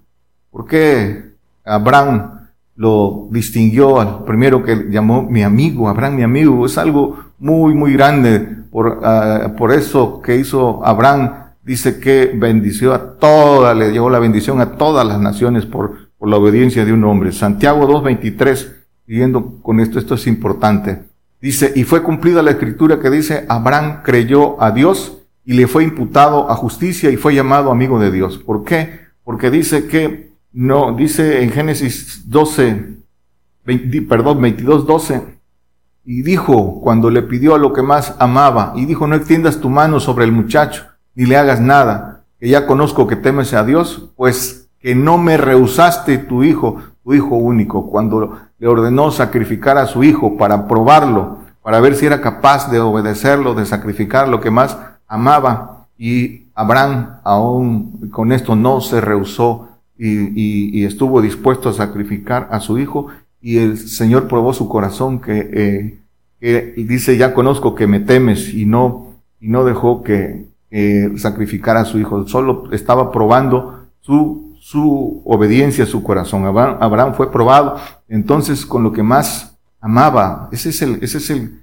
¿Por 0.49 0.65
qué 0.65 1.33
Abraham 1.63 2.47
lo 2.75 3.27
distinguió 3.29 3.99
al 3.99 4.23
primero 4.23 4.63
que 4.63 4.87
llamó 4.89 5.21
mi 5.21 5.43
amigo? 5.43 5.87
Abraham, 5.87 6.15
mi 6.15 6.23
amigo. 6.23 6.65
Es 6.65 6.77
algo 6.77 7.19
muy, 7.37 7.73
muy 7.73 7.93
grande. 7.93 8.39
Por, 8.71 9.01
ah, 9.03 9.53
por 9.57 9.71
eso 9.71 10.21
que 10.21 10.37
hizo 10.37 10.83
Abraham, 10.85 11.48
dice 11.69 11.99
que 11.99 12.31
bendició 12.33 12.95
a 12.95 13.13
toda, 13.19 13.75
le 13.75 13.91
llevó 13.91 14.09
la 14.09 14.17
bendición 14.17 14.59
a 14.59 14.71
todas 14.71 15.05
las 15.05 15.19
naciones 15.19 15.67
por, 15.67 16.09
por 16.17 16.27
la 16.27 16.37
obediencia 16.37 16.83
de 16.83 16.93
un 16.93 17.03
hombre. 17.03 17.31
Santiago 17.31 17.87
2.23 17.87 18.79
siguiendo 19.05 19.59
con 19.61 19.79
esto, 19.79 19.99
esto 19.99 20.15
es 20.15 20.25
importante. 20.25 21.03
Dice, 21.39 21.71
y 21.75 21.83
fue 21.83 22.01
cumplida 22.01 22.41
la 22.41 22.51
escritura 22.51 22.99
que 22.99 23.11
dice, 23.11 23.45
Abraham 23.49 24.01
creyó 24.03 24.61
a 24.61 24.71
Dios 24.71 25.19
y 25.45 25.53
le 25.53 25.67
fue 25.67 25.83
imputado 25.83 26.49
a 26.49 26.55
justicia 26.55 27.11
y 27.11 27.17
fue 27.17 27.35
llamado 27.35 27.71
amigo 27.71 27.99
de 27.99 28.11
Dios. 28.11 28.39
¿Por 28.39 28.63
qué? 28.63 29.01
Porque 29.23 29.51
dice 29.51 29.87
que, 29.87 30.33
no, 30.53 30.93
dice 30.95 31.43
en 31.43 31.51
Génesis 31.51 32.29
12, 32.29 32.97
perdón, 34.07 34.41
22, 34.41 34.87
12, 34.87 35.21
y 36.05 36.23
dijo 36.23 36.81
cuando 36.81 37.11
le 37.11 37.21
pidió 37.21 37.53
a 37.53 37.59
lo 37.59 37.73
que 37.73 37.83
más 37.83 38.15
amaba, 38.19 38.73
y 38.75 38.85
dijo, 38.85 39.05
no 39.05 39.15
extiendas 39.15 39.59
tu 39.59 39.69
mano 39.69 39.99
sobre 39.99 40.25
el 40.25 40.31
muchacho, 40.31 40.85
ni 41.19 41.25
le 41.25 41.35
hagas 41.35 41.59
nada, 41.59 42.23
que 42.39 42.47
ya 42.47 42.65
conozco 42.65 43.05
que 43.05 43.17
temes 43.17 43.53
a 43.53 43.65
Dios, 43.65 44.09
pues 44.15 44.69
que 44.79 44.95
no 44.95 45.17
me 45.17 45.35
rehusaste 45.35 46.17
tu 46.17 46.45
hijo, 46.45 46.81
tu 47.03 47.13
hijo 47.13 47.35
único, 47.35 47.89
cuando 47.89 48.39
le 48.57 48.67
ordenó 48.69 49.11
sacrificar 49.11 49.77
a 49.77 49.85
su 49.85 50.05
hijo 50.05 50.37
para 50.37 50.65
probarlo, 50.65 51.39
para 51.61 51.81
ver 51.81 51.95
si 51.95 52.05
era 52.05 52.21
capaz 52.21 52.71
de 52.71 52.79
obedecerlo, 52.79 53.53
de 53.53 53.65
sacrificar 53.65 54.29
lo 54.29 54.39
que 54.39 54.49
más 54.49 54.77
amaba. 55.09 55.87
Y 55.97 56.47
Abraham 56.55 57.17
aún 57.25 58.09
con 58.11 58.31
esto 58.31 58.55
no 58.55 58.79
se 58.79 59.01
rehusó 59.01 59.67
y, 59.97 60.85
estuvo 60.85 61.21
dispuesto 61.21 61.67
a 61.67 61.73
sacrificar 61.73 62.47
a 62.49 62.61
su 62.61 62.79
hijo 62.79 63.07
y 63.41 63.57
el 63.57 63.77
Señor 63.77 64.29
probó 64.29 64.53
su 64.53 64.69
corazón 64.69 65.19
que, 65.19 65.49
eh, 65.51 65.99
que 66.39 66.73
dice, 66.77 67.17
ya 67.17 67.33
conozco 67.33 67.75
que 67.75 67.87
me 67.87 67.99
temes 67.99 68.53
y 68.53 68.65
no, 68.65 69.15
y 69.41 69.49
no 69.49 69.65
dejó 69.65 70.01
que 70.01 70.48
sacrificara 71.17 71.81
a 71.81 71.85
su 71.85 71.99
hijo, 71.99 72.27
solo 72.27 72.69
estaba 72.71 73.11
probando 73.11 73.87
su, 74.01 74.55
su 74.59 75.21
obediencia, 75.25 75.85
su 75.85 76.03
corazón. 76.03 76.45
Abraham, 76.45 77.13
fue 77.15 77.31
probado, 77.31 77.77
entonces 78.07 78.65
con 78.65 78.83
lo 78.83 78.91
que 78.91 79.03
más 79.03 79.57
amaba, 79.81 80.49
ese 80.51 80.69
es 80.69 80.81
el, 80.81 80.99
ese 81.01 81.17
es 81.17 81.29
el, 81.29 81.61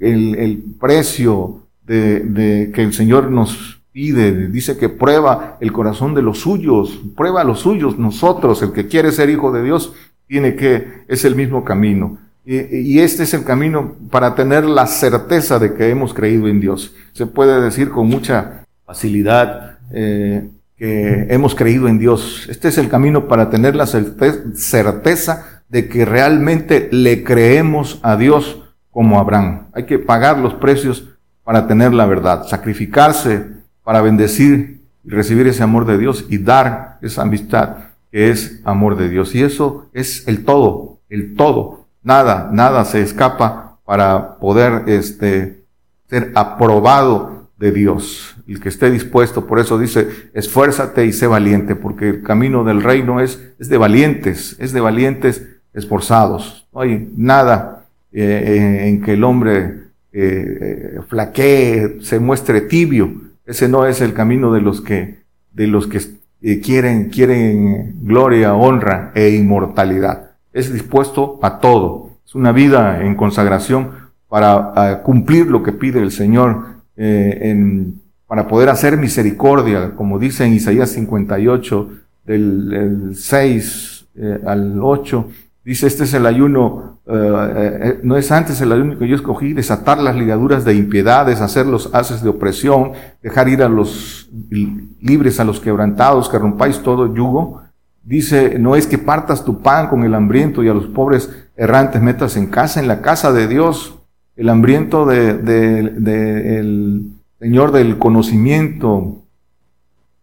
el, 0.00 0.34
el 0.36 0.64
precio 0.80 1.62
de, 1.84 2.20
de, 2.20 2.72
que 2.72 2.82
el 2.82 2.92
Señor 2.92 3.30
nos 3.30 3.82
pide, 3.92 4.48
dice 4.48 4.76
que 4.76 4.88
prueba 4.88 5.56
el 5.60 5.72
corazón 5.72 6.14
de 6.14 6.22
los 6.22 6.38
suyos, 6.38 7.00
prueba 7.16 7.40
a 7.40 7.44
los 7.44 7.60
suyos, 7.60 7.98
nosotros, 7.98 8.62
el 8.62 8.72
que 8.72 8.88
quiere 8.88 9.10
ser 9.10 9.30
hijo 9.30 9.52
de 9.52 9.62
Dios, 9.62 9.94
tiene 10.26 10.54
que, 10.54 11.04
es 11.08 11.24
el 11.24 11.34
mismo 11.34 11.64
camino. 11.64 12.18
Y, 12.48 13.00
este 13.00 13.24
es 13.24 13.34
el 13.34 13.42
camino 13.42 13.96
para 14.08 14.36
tener 14.36 14.64
la 14.64 14.86
certeza 14.86 15.58
de 15.58 15.74
que 15.74 15.90
hemos 15.90 16.14
creído 16.14 16.46
en 16.46 16.60
Dios. 16.60 16.94
Se 17.12 17.26
puede 17.26 17.60
decir 17.60 17.90
con 17.90 18.06
mucha 18.06 18.64
facilidad 18.84 19.78
eh, 19.90 20.48
que 20.76 21.26
hemos 21.28 21.56
creído 21.56 21.88
en 21.88 21.98
Dios. 21.98 22.46
Este 22.48 22.68
es 22.68 22.78
el 22.78 22.88
camino 22.88 23.26
para 23.26 23.50
tener 23.50 23.74
la 23.74 23.86
certeza 23.86 25.62
de 25.68 25.88
que 25.88 26.04
realmente 26.04 26.88
le 26.92 27.24
creemos 27.24 27.98
a 28.02 28.16
Dios 28.16 28.62
como 28.92 29.18
Abraham. 29.18 29.66
Hay 29.72 29.84
que 29.84 29.98
pagar 29.98 30.38
los 30.38 30.54
precios 30.54 31.04
para 31.42 31.66
tener 31.66 31.92
la 31.94 32.06
verdad, 32.06 32.46
sacrificarse 32.46 33.44
para 33.82 34.02
bendecir 34.02 34.82
y 35.02 35.10
recibir 35.10 35.48
ese 35.48 35.64
amor 35.64 35.84
de 35.84 35.98
Dios 35.98 36.24
y 36.28 36.38
dar 36.38 36.98
esa 37.02 37.22
amistad 37.22 37.76
que 38.12 38.30
es 38.30 38.60
amor 38.64 38.96
de 38.96 39.08
Dios. 39.08 39.34
Y 39.34 39.42
eso 39.42 39.90
es 39.92 40.28
el 40.28 40.44
todo, 40.44 41.00
el 41.08 41.34
todo 41.34 41.85
Nada, 42.06 42.50
nada 42.52 42.84
se 42.84 43.02
escapa 43.02 43.80
para 43.84 44.36
poder 44.38 44.84
este, 44.86 45.64
ser 46.08 46.30
aprobado 46.36 47.50
de 47.58 47.72
Dios. 47.72 48.36
El 48.46 48.60
que 48.60 48.68
esté 48.68 48.92
dispuesto, 48.92 49.48
por 49.48 49.58
eso 49.58 49.76
dice, 49.76 50.06
esfuérzate 50.32 51.04
y 51.04 51.12
sé 51.12 51.26
valiente, 51.26 51.74
porque 51.74 52.10
el 52.10 52.22
camino 52.22 52.62
del 52.62 52.84
reino 52.84 53.20
es, 53.20 53.52
es 53.58 53.68
de 53.68 53.76
valientes, 53.76 54.54
es 54.60 54.72
de 54.72 54.80
valientes 54.80 55.48
esforzados. 55.74 56.68
No 56.72 56.82
hay 56.82 57.12
nada 57.16 57.86
eh, 58.12 58.84
en 58.86 59.02
que 59.02 59.14
el 59.14 59.24
hombre 59.24 59.88
eh, 60.12 61.00
flaquee, 61.08 61.98
se 62.02 62.20
muestre 62.20 62.60
tibio. 62.60 63.10
Ese 63.44 63.66
no 63.66 63.84
es 63.84 64.00
el 64.00 64.14
camino 64.14 64.52
de 64.52 64.60
los 64.60 64.80
que, 64.80 65.24
de 65.50 65.66
los 65.66 65.88
que 65.88 65.98
eh, 66.42 66.60
quieren, 66.60 67.10
quieren 67.10 67.96
gloria, 68.04 68.54
honra 68.54 69.10
e 69.12 69.30
inmortalidad 69.30 70.35
es 70.56 70.72
dispuesto 70.72 71.38
a 71.42 71.58
todo. 71.58 72.10
Es 72.24 72.34
una 72.34 72.50
vida 72.50 73.02
en 73.02 73.14
consagración 73.14 73.90
para 74.28 75.02
cumplir 75.02 75.46
lo 75.46 75.62
que 75.62 75.72
pide 75.72 76.00
el 76.00 76.10
Señor, 76.10 76.64
eh, 76.96 77.38
en, 77.42 78.00
para 78.26 78.48
poder 78.48 78.70
hacer 78.70 78.96
misericordia, 78.96 79.94
como 79.94 80.18
dice 80.18 80.44
en 80.44 80.54
Isaías 80.54 80.90
58, 80.90 81.90
del, 82.24 83.12
6 83.14 84.06
eh, 84.16 84.40
al 84.46 84.80
8. 84.82 85.28
Dice, 85.62 85.86
este 85.86 86.04
es 86.04 86.14
el 86.14 86.26
ayuno, 86.26 87.00
eh, 87.06 88.00
no 88.02 88.16
es 88.16 88.32
antes 88.32 88.60
el 88.60 88.72
ayuno 88.72 88.98
que 88.98 89.08
yo 89.08 89.16
escogí, 89.16 89.52
desatar 89.52 89.98
las 89.98 90.16
ligaduras 90.16 90.64
de 90.64 90.74
impiedades, 90.74 91.40
hacer 91.40 91.66
los 91.66 91.94
haces 91.94 92.22
de 92.22 92.30
opresión, 92.30 92.92
dejar 93.22 93.48
ir 93.48 93.62
a 93.62 93.68
los 93.68 94.30
libres, 94.50 95.38
a 95.38 95.44
los 95.44 95.60
quebrantados, 95.60 96.28
que 96.28 96.38
rompáis 96.38 96.80
todo 96.82 97.14
yugo, 97.14 97.65
Dice, 98.06 98.56
no 98.60 98.76
es 98.76 98.86
que 98.86 98.98
partas 98.98 99.44
tu 99.44 99.62
pan 99.62 99.88
con 99.88 100.04
el 100.04 100.14
hambriento 100.14 100.62
y 100.62 100.68
a 100.68 100.74
los 100.74 100.86
pobres 100.86 101.28
errantes 101.56 102.00
metas 102.00 102.36
en 102.36 102.46
casa, 102.46 102.78
en 102.78 102.86
la 102.86 103.02
casa 103.02 103.32
de 103.32 103.48
Dios. 103.48 103.98
El 104.36 104.48
hambriento 104.48 105.06
del 105.06 105.44
de, 105.44 107.02
Señor 107.40 107.72
del 107.72 107.98
conocimiento, 107.98 109.24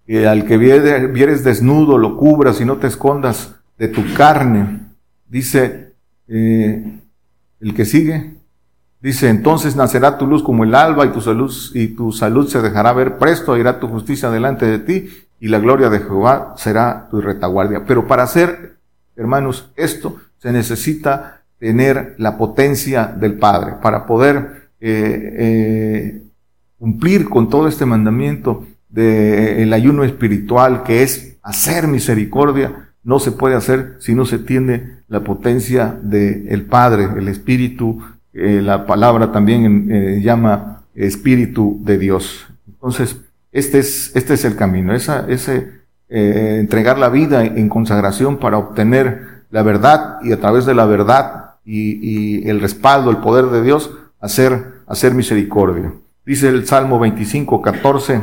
que 0.07 0.25
al 0.27 0.45
que 0.45 0.57
vieres 0.57 1.43
desnudo 1.43 1.97
lo 1.97 2.15
cubras 2.15 2.61
y 2.61 2.65
no 2.65 2.77
te 2.77 2.87
escondas 2.87 3.55
de 3.77 3.89
tu 3.89 4.01
carne. 4.13 4.87
Dice, 5.27 5.93
eh, 6.29 7.01
el 7.59 7.73
que 7.73 7.83
sigue, 7.83 8.35
dice, 9.01 9.27
entonces 9.27 9.75
nacerá 9.75 10.17
tu 10.17 10.25
luz 10.25 10.41
como 10.41 10.63
el 10.63 10.73
alba 10.73 11.05
y 11.05 11.09
tu 11.09 11.19
salud, 11.19 11.53
y 11.73 11.89
tu 11.89 12.13
salud 12.13 12.47
se 12.47 12.61
dejará 12.61 12.93
ver 12.93 13.17
presto, 13.17 13.57
irá 13.57 13.81
tu 13.81 13.89
justicia 13.89 14.29
delante 14.29 14.65
de 14.65 14.79
ti 14.79 15.09
y 15.43 15.49
la 15.49 15.59
gloria 15.59 15.89
de 15.89 15.99
Jehová 15.99 16.53
será 16.55 17.09
tu 17.11 17.19
retaguardia. 17.19 17.83
Pero 17.85 18.07
para 18.07 18.23
hacer, 18.23 18.77
hermanos, 19.17 19.73
esto 19.75 20.15
se 20.37 20.53
necesita 20.53 21.41
tener 21.59 22.15
la 22.17 22.37
potencia 22.37 23.07
del 23.07 23.33
Padre, 23.33 23.73
para 23.81 24.05
poder 24.05 24.69
eh, 24.79 25.35
eh, 25.37 26.21
cumplir 26.79 27.27
con 27.27 27.49
todo 27.49 27.67
este 27.67 27.85
mandamiento 27.85 28.65
del 28.87 29.73
ayuno 29.73 30.05
espiritual, 30.05 30.83
que 30.83 31.03
es 31.03 31.35
hacer 31.43 31.89
misericordia, 31.89 32.91
no 33.03 33.19
se 33.19 33.33
puede 33.33 33.55
hacer 33.55 33.97
si 33.99 34.15
no 34.15 34.25
se 34.25 34.39
tiene 34.39 34.99
la 35.09 35.25
potencia 35.25 35.93
del 36.01 36.61
Padre, 36.61 37.09
el 37.17 37.27
Espíritu, 37.27 38.01
eh, 38.31 38.61
la 38.63 38.85
palabra 38.85 39.33
también 39.33 40.21
llama 40.21 40.83
Espíritu 40.95 41.81
de 41.83 41.97
Dios. 41.97 42.47
Entonces, 42.65 43.17
este 43.53 43.79
es, 43.79 44.11
este 44.15 44.33
es 44.33 44.43
el 44.43 44.55
camino, 44.55 44.93
eh, 44.95 46.57
entregar 46.59 46.97
la 46.97 47.09
vida 47.09 47.45
en 47.45 47.69
consagración 47.69 48.37
para 48.37 48.57
obtener 48.57 49.45
la 49.51 49.63
verdad 49.63 50.17
y 50.21 50.33
a 50.33 50.39
través 50.39 50.65
de 50.65 50.73
la 50.73 50.85
verdad 50.85 51.55
y, 51.63 52.41
y 52.43 52.49
el 52.49 52.59
respaldo, 52.59 53.11
el 53.11 53.17
poder 53.17 53.45
de 53.45 53.61
Dios, 53.61 53.91
hacer, 54.19 54.81
hacer 54.87 55.13
misericordia. 55.13 55.93
Dice 56.25 56.49
el 56.49 56.65
Salmo 56.65 56.99
25, 56.99 57.61
14, 57.61 58.21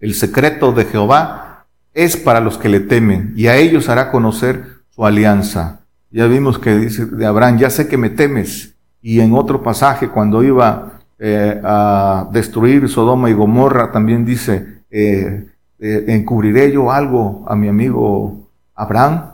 el 0.00 0.14
secreto 0.14 0.72
de 0.72 0.84
Jehová 0.86 1.66
es 1.92 2.16
para 2.16 2.40
los 2.40 2.56
que 2.56 2.68
le 2.68 2.80
temen 2.80 3.34
y 3.36 3.48
a 3.48 3.56
ellos 3.56 3.88
hará 3.88 4.10
conocer 4.10 4.64
su 4.90 5.04
alianza. 5.04 5.80
Ya 6.10 6.26
vimos 6.26 6.58
que 6.58 6.76
dice 6.76 7.06
de 7.06 7.26
Abraham, 7.26 7.58
ya 7.58 7.70
sé 7.70 7.88
que 7.88 7.96
me 7.96 8.10
temes. 8.10 8.74
Y 9.02 9.20
en 9.20 9.32
otro 9.34 9.62
pasaje, 9.62 10.08
cuando 10.08 10.42
iba 10.42 10.99
eh, 11.22 11.60
a 11.62 12.28
destruir 12.32 12.88
Sodoma 12.88 13.28
y 13.28 13.34
Gomorra, 13.34 13.92
también 13.92 14.24
dice, 14.24 14.84
eh, 14.90 15.46
eh, 15.78 16.04
encubriré 16.08 16.72
yo 16.72 16.90
algo 16.90 17.44
a 17.46 17.54
mi 17.56 17.68
amigo 17.68 18.48
Abraham. 18.74 19.32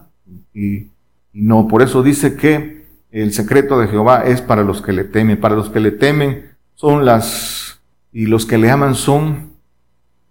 Y, 0.53 0.88
no, 1.33 1.68
por 1.68 1.83
eso 1.83 2.03
dice 2.03 2.35
que 2.35 2.87
el 3.12 3.33
secreto 3.33 3.79
de 3.79 3.87
Jehová 3.87 4.25
es 4.25 4.42
para 4.42 4.64
los 4.64 4.83
que 4.83 4.92
le 4.92 5.05
temen. 5.05 5.38
Para 5.38 5.55
los 5.55 5.70
que 5.70 5.79
le 5.79 5.92
temen 5.92 6.46
son 6.75 7.05
las, 7.05 7.79
y 8.12 8.27
los 8.27 8.46
que 8.46 8.59
le 8.59 8.68
aman 8.68 8.96
son 8.96 9.53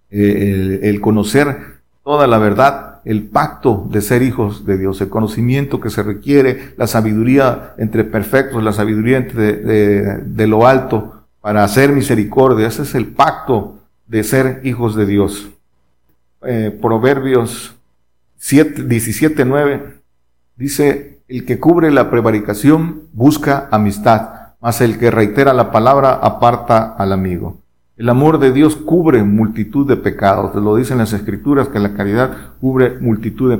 el 0.09 0.99
conocer 1.01 1.57
toda 2.03 2.27
la 2.27 2.37
verdad 2.37 2.95
el 3.05 3.23
pacto 3.23 3.87
de 3.91 4.01
ser 4.01 4.23
hijos 4.23 4.65
de 4.65 4.77
Dios, 4.77 4.99
el 4.99 5.09
conocimiento 5.09 5.79
que 5.79 5.91
se 5.91 6.01
requiere, 6.01 6.73
la 6.75 6.87
sabiduría 6.87 7.75
entre 7.77 8.03
perfectos, 8.03 8.63
la 8.63 8.73
sabiduría 8.73 9.17
entre 9.17 9.53
de, 9.53 10.17
de, 10.23 10.47
lo 10.47 10.65
alto, 10.65 11.14
para 11.45 11.63
hacer 11.63 11.91
misericordia. 11.91 12.65
Ese 12.65 12.81
es 12.81 12.95
el 12.95 13.05
pacto 13.05 13.75
de 14.07 14.23
ser 14.23 14.61
hijos 14.63 14.95
de 14.95 15.05
Dios. 15.05 15.47
Eh, 16.41 16.75
Proverbios 16.81 17.75
7, 18.37 18.85
17, 18.85 19.45
9 19.45 19.93
dice, 20.55 21.19
el 21.27 21.45
que 21.45 21.59
cubre 21.59 21.91
la 21.91 22.09
prevaricación 22.09 23.03
busca 23.13 23.69
amistad, 23.69 24.55
mas 24.59 24.81
el 24.81 24.97
que 24.97 25.11
reitera 25.11 25.53
la 25.53 25.71
palabra 25.71 26.13
aparta 26.13 26.95
al 26.95 27.13
amigo. 27.13 27.61
El 27.95 28.09
amor 28.09 28.39
de 28.39 28.51
Dios 28.51 28.75
cubre 28.75 29.21
multitud 29.23 29.87
de 29.87 29.97
pecados. 29.97 30.55
Lo 30.55 30.75
dicen 30.75 30.97
las 30.97 31.13
escrituras 31.13 31.67
que 31.67 31.77
la 31.77 31.93
caridad 31.93 32.55
cubre 32.59 32.97
multitud 32.99 33.55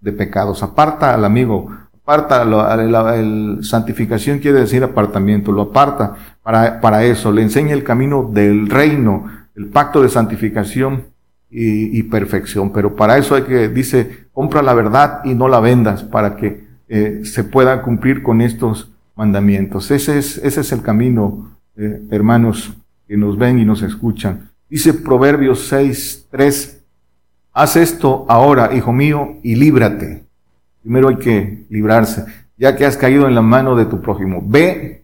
de, 0.00 0.12
pecados. 0.12 0.64
Aparta 0.64 1.14
al 1.14 1.24
amigo, 1.24 1.70
aparta, 2.02 2.44
la, 2.44 3.62
santificación 3.62 4.40
quiere 4.40 4.58
decir 4.58 4.82
apartamiento, 4.82 5.52
lo 5.52 5.62
aparta 5.62 6.16
para, 6.48 6.80
para 6.80 7.04
eso, 7.04 7.30
le 7.30 7.42
enseña 7.42 7.74
el 7.74 7.84
camino 7.84 8.22
del 8.32 8.70
reino, 8.70 9.30
el 9.54 9.66
pacto 9.66 10.00
de 10.00 10.08
santificación 10.08 11.08
y, 11.50 12.02
perfección, 12.04 12.72
pero 12.72 12.96
para 12.96 13.18
eso 13.18 13.34
hay 13.34 13.42
que, 13.42 13.68
dice, 13.68 14.28
compra 14.32 14.62
la 14.62 14.72
verdad 14.72 15.20
y 15.24 15.34
no 15.34 15.46
la 15.46 15.60
vendas 15.60 16.04
para 16.04 16.36
que 16.36 16.64
eh, 16.88 17.20
se 17.24 17.44
pueda 17.44 17.82
cumplir 17.82 18.22
con 18.22 18.40
estos 18.40 18.90
mandamientos. 19.14 19.90
Ese 19.90 20.16
es, 20.16 20.38
ese 20.38 20.62
es 20.62 20.72
el 20.72 20.80
camino, 20.80 21.54
eh, 21.76 22.00
hermanos, 22.10 22.72
que 23.06 23.18
nos 23.18 23.36
ven 23.36 23.58
y 23.58 23.66
nos 23.66 23.82
escuchan. 23.82 24.48
Dice 24.70 24.94
Proverbios 24.94 25.66
6, 25.68 26.28
3, 26.30 26.82
haz 27.52 27.76
esto 27.76 28.24
ahora, 28.26 28.74
hijo 28.74 28.94
mío, 28.94 29.36
y 29.42 29.56
líbrate 29.56 30.24
Primero 30.80 31.08
hay 31.08 31.16
que 31.16 31.66
librarse, 31.68 32.24
ya 32.56 32.74
que 32.74 32.86
has 32.86 32.96
caído 32.96 33.28
en 33.28 33.34
la 33.34 33.42
mano 33.42 33.76
de 33.76 33.84
tu 33.84 34.00
prójimo. 34.00 34.42
Ve, 34.42 34.97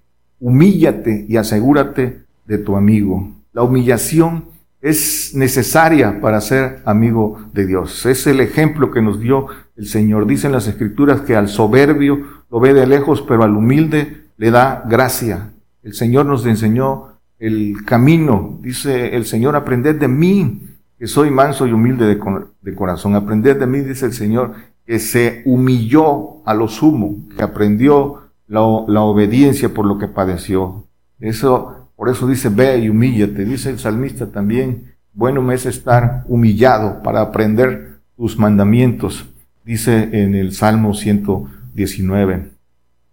humíllate 0.45 1.25
y 1.27 1.39
asegúrate 1.39 2.21
de 2.45 2.59
tu 2.59 2.77
amigo. 2.77 3.31
La 3.55 3.63
humillación 3.63 4.45
es 4.83 5.33
necesaria 5.35 6.21
para 6.21 6.39
ser 6.43 6.83
amigo 6.85 7.39
de 7.55 7.65
Dios. 7.65 8.05
Es 8.05 8.27
el 8.27 8.41
ejemplo 8.41 8.91
que 8.91 9.01
nos 9.01 9.21
dio 9.21 9.47
el 9.75 9.87
Señor. 9.87 10.27
Dicen 10.27 10.53
las 10.53 10.67
escrituras 10.67 11.23
que 11.23 11.35
al 11.35 11.49
soberbio 11.49 12.21
lo 12.51 12.61
ve 12.61 12.75
de 12.75 12.87
lejos, 12.87 13.23
pero 13.27 13.43
al 13.43 13.57
humilde 13.57 14.25
le 14.37 14.51
da 14.51 14.85
gracia. 14.87 15.51
el 15.83 15.95
Señor 15.95 16.27
nos 16.27 16.45
enseñó 16.45 17.15
el 17.39 17.83
camino. 17.87 18.59
Dice 18.61 19.17
el 19.17 19.25
Señor, 19.25 19.57
aprended 19.57 19.99
de 19.99 20.09
mí, 20.09 20.61
que 20.99 21.07
soy 21.07 21.31
manso 21.31 21.67
y 21.67 21.73
humilde 21.73 22.05
de, 22.05 22.75
corazón. 22.75 23.15
Aprended 23.15 23.59
de 23.59 23.67
mí, 23.67 23.81
dice 23.81 24.05
el 24.05 24.13
Señor, 24.13 24.53
que 24.85 24.99
se 24.99 25.41
humilló 25.47 26.47
a 26.47 26.53
lo 26.53 26.69
sumo, 26.69 27.17
que 27.35 27.43
aprendió 27.43 28.24
la, 28.47 28.61
obediencia 28.61 29.69
por 29.73 29.87
lo 29.87 29.99
que 29.99 30.09
padeció. 30.09 30.85
Eso, 31.21 31.91
por 31.97 32.09
eso 32.09 32.27
dice, 32.27 32.49
ve 32.49 32.79
y 32.79 32.89
humíllate. 32.89 33.45
Dice 33.45 33.71
el 33.71 33.79
salmista 33.79 34.27
también, 34.27 34.95
bueno 35.13 35.43
me 35.43 35.55
es 35.55 35.67
estar 35.67 36.25
humillado 36.29 37.03
para 37.03 37.21
aprender 37.21 38.01
tus 38.17 38.39
mandamientos. 38.39 39.27
Dice 39.65 40.09
en 40.13 40.35
el 40.35 40.53
Salmo 40.53 40.95
119. 40.95 42.51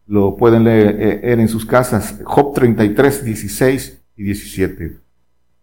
Lo 0.08 0.36
pueden 0.36 0.66
leer 0.66 0.98
eh, 1.00 1.34
en 1.34 1.48
sus 1.48 1.66
casas. 1.66 2.20
Job 2.24 2.54
33, 2.54 3.24
16 3.24 4.02
y 4.18 4.24
17. 4.24 4.98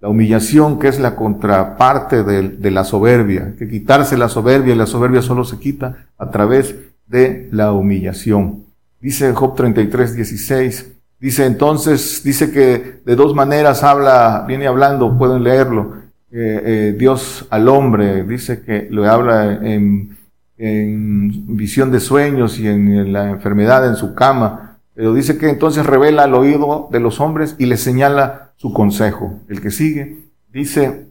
La 0.01 0.09
humillación, 0.09 0.79
que 0.79 0.87
es 0.87 1.01
la 1.01 1.17
contraparte 1.17 2.23
de, 2.23 2.71
la 2.71 2.85
soberbia, 2.85 3.55
que 3.59 3.69
quitarse 3.69 4.17
la 4.17 4.29
soberbia 4.29 4.75
y 4.75 4.79
la 4.79 4.87
soberbia 4.87 5.23
solo 5.23 5.45
se 5.45 5.59
quita 5.59 6.07
a 6.17 6.31
través 6.31 6.77
de 7.09 7.49
la 7.51 7.73
humillación. 7.73 8.68
Dice 9.01 9.33
Job 9.33 9.55
33, 9.55 10.15
16. 10.15 10.93
Dice 11.21 11.47
entonces, 11.47 12.23
dice 12.23 12.51
que 12.51 13.01
de 13.05 13.17
dos 13.17 13.35
maneras 13.35 13.83
habla, 13.83 14.45
viene 14.47 14.67
hablando, 14.67 15.17
pueden 15.19 15.43
leerlo. 15.43 15.97
Eh, 16.31 16.63
eh, 16.65 16.97
Dios 16.97 17.47
al 17.51 17.69
hombre, 17.69 18.23
dice 18.25 18.63
que 18.63 18.87
lo 18.91 19.09
habla 19.11 19.53
en 19.53 20.17
visión 20.57 21.93
de 21.93 22.01
sueños 22.01 22.59
y 22.59 22.67
en 22.67 23.13
la 23.13 23.31
enfermedad 23.31 23.87
en 23.87 23.97
su 23.97 24.15
cama. 24.15 24.79
Pero 24.95 25.15
dice 25.15 25.39
que 25.39 25.49
entonces 25.49 25.87
revela 25.87 26.25
al 26.25 26.35
oído 26.35 26.89
de 26.91 26.99
los 26.99 27.21
hombres 27.21 27.55
y 27.59 27.67
les 27.67 27.81
señala 27.81 28.51
su 28.57 28.73
consejo. 28.73 29.39
El 29.49 29.61
que 29.61 29.71
sigue 29.71 30.29
dice, 30.53 31.07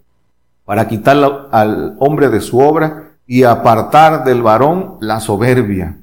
para 0.66 0.88
quitar 0.88 1.48
al 1.52 1.96
hombre 2.00 2.30
de 2.30 2.42
su 2.42 2.60
obra 2.60 3.12
y 3.26 3.44
apartar 3.44 4.24
del 4.24 4.42
varón 4.42 4.98
la 5.00 5.20
soberbia. 5.20 5.98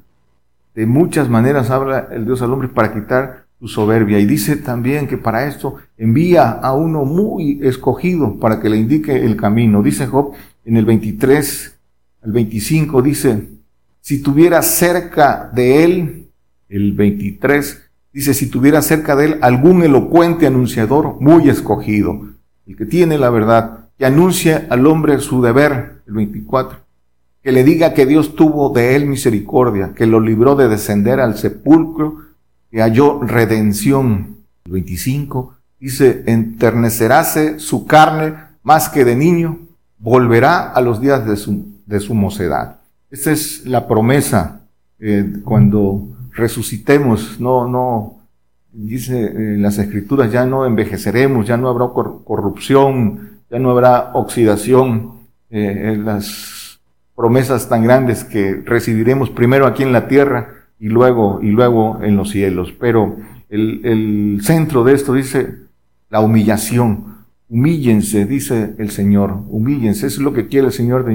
De 0.75 0.85
muchas 0.85 1.29
maneras 1.29 1.69
habla 1.69 2.09
el 2.11 2.25
Dios 2.25 2.41
al 2.41 2.51
hombre 2.51 2.67
para 2.67 2.93
quitar 2.93 3.45
su 3.59 3.69
soberbia. 3.69 4.19
Y 4.19 4.25
dice 4.25 4.57
también 4.57 5.07
que 5.07 5.17
para 5.17 5.47
esto 5.47 5.77
envía 5.97 6.49
a 6.49 6.73
uno 6.73 7.05
muy 7.05 7.59
escogido 7.63 8.37
para 8.37 8.59
que 8.59 8.69
le 8.69 8.77
indique 8.77 9.25
el 9.25 9.37
camino. 9.37 9.81
Dice 9.81 10.05
Job 10.05 10.33
en 10.65 10.75
el 10.75 10.83
23, 10.83 11.77
el 12.23 12.31
25 12.33 13.01
dice, 13.01 13.47
si 14.01 14.21
tuviera 14.21 14.61
cerca 14.61 15.49
de 15.53 15.85
él, 15.85 16.27
el 16.67 16.91
23 16.93 17.81
dice, 18.11 18.33
si 18.33 18.49
tuviera 18.49 18.81
cerca 18.81 19.15
de 19.15 19.25
él 19.25 19.39
algún 19.41 19.81
elocuente 19.81 20.45
anunciador 20.45 21.21
muy 21.21 21.49
escogido, 21.49 22.27
el 22.67 22.75
que 22.75 22.85
tiene 22.85 23.17
la 23.17 23.29
verdad, 23.29 23.89
que 23.97 24.05
anuncie 24.05 24.65
al 24.69 24.85
hombre 24.87 25.19
su 25.19 25.41
deber, 25.41 26.01
el 26.05 26.13
24, 26.15 26.84
que 27.45 27.51
le 27.51 27.63
diga 27.63 27.93
que 27.93 28.07
Dios 28.07 28.35
tuvo 28.35 28.71
de 28.71 28.95
él 28.95 29.05
misericordia, 29.05 29.93
que 29.95 30.07
lo 30.07 30.19
libró 30.19 30.55
de 30.55 30.67
descender 30.67 31.19
al 31.19 31.37
sepulcro, 31.37 32.17
que 32.71 32.81
halló 32.81 33.21
redención. 33.21 34.37
El 34.65 34.71
25 34.71 35.53
dice, 35.79 36.23
enternecerase 36.25 37.59
su 37.59 37.85
carne 37.85 38.33
más 38.63 38.89
que 38.89 39.05
de 39.05 39.15
niño, 39.15 39.59
volverá 39.99 40.71
a 40.71 40.81
los 40.81 40.99
días 40.99 41.27
de 41.27 41.37
su 41.37 41.75
de 41.85 41.99
su 41.99 42.15
mocedad. 42.15 42.79
Esa 43.11 43.31
es 43.31 43.63
la 43.67 43.87
promesa 43.87 44.61
eh, 44.97 45.33
cuando 45.43 46.07
resucitemos, 46.33 47.39
no, 47.39 47.67
no, 47.67 48.17
dice 48.71 49.27
en 49.27 49.61
las 49.61 49.77
escrituras, 49.77 50.31
ya 50.31 50.47
no 50.47 50.65
envejeceremos, 50.65 51.45
ya 51.45 51.57
no 51.57 51.69
habrá 51.69 51.89
corrupción, 51.93 53.39
ya 53.51 53.59
no 53.59 53.69
habrá 53.69 54.13
oxidación, 54.15 55.13
eh, 55.51 55.91
en 55.93 56.05
las 56.05 56.54
promesas 57.15 57.69
tan 57.69 57.83
grandes 57.83 58.23
que 58.23 58.61
recibiremos 58.65 59.29
primero 59.29 59.65
aquí 59.65 59.83
en 59.83 59.93
la 59.93 60.07
tierra 60.07 60.49
y 60.79 60.89
luego, 60.89 61.39
y 61.41 61.51
luego 61.51 61.99
en 62.03 62.15
los 62.15 62.29
cielos. 62.31 62.73
Pero 62.79 63.17
el, 63.49 63.81
el 63.85 64.39
centro 64.43 64.83
de 64.83 64.93
esto 64.93 65.13
dice 65.13 65.55
la 66.09 66.19
humillación, 66.19 67.15
Humíllense, 67.47 68.25
dice 68.25 68.73
el 68.79 68.89
Señor, 68.89 69.43
humíllense. 69.49 70.07
Eso 70.07 70.19
es 70.19 70.23
lo 70.23 70.33
que 70.33 70.47
quiere 70.47 70.67
el 70.67 70.73
Señor, 70.73 71.05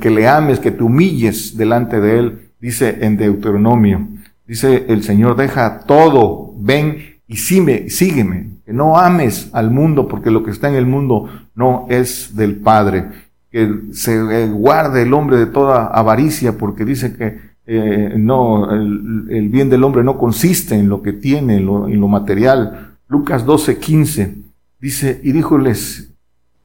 que 0.00 0.10
le 0.10 0.28
ames, 0.28 0.60
que 0.60 0.70
te 0.70 0.82
humilles 0.82 1.56
delante 1.56 1.98
de 1.98 2.18
Él, 2.18 2.50
dice 2.60 2.98
en 3.00 3.16
Deuteronomio. 3.16 4.06
Dice 4.46 4.84
el 4.88 5.02
Señor, 5.02 5.34
deja 5.36 5.80
todo, 5.86 6.54
ven 6.58 6.98
y 7.26 7.36
sígueme, 7.36 7.88
sígueme. 7.88 8.50
Que 8.66 8.72
no 8.74 8.98
ames 8.98 9.48
al 9.54 9.70
mundo, 9.70 10.08
porque 10.08 10.30
lo 10.30 10.44
que 10.44 10.50
está 10.50 10.68
en 10.68 10.74
el 10.74 10.86
mundo 10.86 11.28
no 11.54 11.86
es 11.88 12.36
del 12.36 12.56
Padre. 12.56 13.06
Que 13.52 13.70
se 13.92 14.48
guarde 14.48 15.02
el 15.02 15.14
hombre 15.14 15.36
de 15.36 15.46
toda 15.46 15.86
avaricia, 15.86 16.58
porque 16.58 16.84
dice 16.84 17.14
que 17.14 17.52
eh, 17.66 18.14
no, 18.18 18.72
el, 18.72 19.48
bien 19.48 19.70
del 19.70 19.84
hombre 19.84 20.02
no 20.02 20.18
consiste 20.18 20.74
en 20.74 20.88
lo 20.88 21.02
que 21.02 21.12
tiene, 21.12 21.58
en 21.58 21.66
lo, 21.66 21.86
en 21.88 22.00
lo 22.00 22.08
material. 22.08 22.96
Lucas 23.08 23.44
12, 23.44 23.78
15. 23.78 24.34
Dice, 24.80 25.20
y 25.22 25.32
díjoles, 25.32 26.12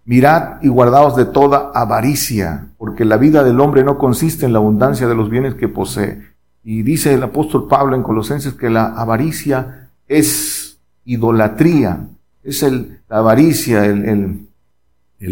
mirad 0.05 0.61
y 0.61 0.69
guardaos 0.69 1.15
de 1.15 1.25
toda 1.25 1.71
avaricia, 1.75 2.69
porque 2.77 3.05
la 3.05 3.17
vida 3.17 3.43
del 3.43 3.59
hombre 3.59 3.83
no 3.83 3.97
consiste 3.97 4.45
en 4.45 4.53
la 4.53 4.59
abundancia 4.59 5.07
de 5.07 5.15
los 5.15 5.29
bienes 5.29 5.53
que 5.53 5.67
posee. 5.67 6.21
Y 6.63 6.81
dice 6.81 7.13
el 7.13 7.23
apóstol 7.23 7.67
Pablo 7.67 7.95
en 7.95 8.03
Colosenses 8.03 8.53
que 8.53 8.69
la 8.69 8.87
avaricia 8.87 9.89
es 10.07 10.79
idolatría, 11.05 12.07
es 12.43 12.63
el, 12.63 12.99
la 13.09 13.17
avaricia, 13.19 13.85
el, 13.85 14.05
el, 14.05 14.46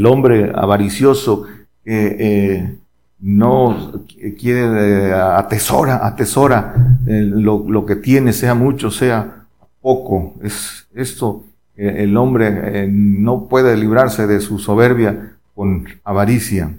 hombre 0.06 0.52
avaricioso 0.54 1.46
que 1.84 2.16
eh, 2.20 2.76
no 3.20 4.06
quiere, 4.40 5.10
eh, 5.10 5.14
atesora, 5.14 6.06
atesora 6.06 6.98
eh, 7.08 7.22
lo, 7.22 7.66
lo, 7.68 7.86
que 7.86 7.96
tiene, 7.96 8.34
sea 8.34 8.54
mucho, 8.56 8.92
sea 8.92 9.46
poco. 9.82 10.36
Es 10.42 10.88
esto 10.94 11.44
el 11.76 12.16
hombre 12.16 12.84
eh, 12.84 12.88
no 12.90 13.48
puede 13.48 13.76
librarse 13.76 14.28
de 14.28 14.40
su 14.40 14.60
soberbia 14.60 15.36
con 15.54 15.86
avaricia. 16.04 16.74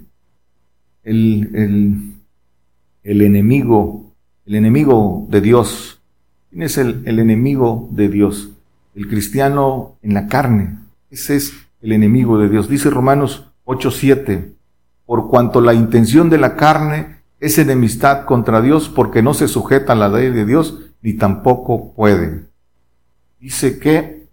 El, 1.03 2.15
el, 3.03 3.21
enemigo, 3.21 4.11
el 4.45 4.55
enemigo 4.55 5.27
de 5.29 5.41
Dios. 5.41 6.01
¿Quién 6.49 6.63
es 6.63 6.77
el, 6.77 7.03
el 7.05 7.19
enemigo 7.19 7.87
de 7.91 8.09
Dios? 8.09 8.49
El 8.95 9.07
cristiano 9.07 9.97
en 10.01 10.13
la 10.15 10.27
carne. 10.27 10.79
Ese 11.11 11.35
es 11.35 11.53
el 11.81 11.91
enemigo 11.91 12.37
de 12.37 12.49
Dios. 12.49 12.67
Dice 12.69 12.89
Romanos 12.89 13.51
8:7, 13.65 14.53
por 15.05 15.29
cuanto 15.29 15.61
la 15.61 15.73
intención 15.73 16.29
de 16.29 16.37
la 16.37 16.55
carne 16.55 17.17
es 17.39 17.57
enemistad 17.57 18.25
contra 18.25 18.61
Dios 18.61 18.89
porque 18.89 19.21
no 19.21 19.33
se 19.33 19.47
sujeta 19.47 19.93
a 19.93 19.95
la 19.95 20.09
ley 20.09 20.31
de 20.31 20.45
Dios 20.45 20.79
ni 21.01 21.13
tampoco 21.13 21.93
puede. 21.93 22.45
Dice 23.39 23.79
que 23.79 24.27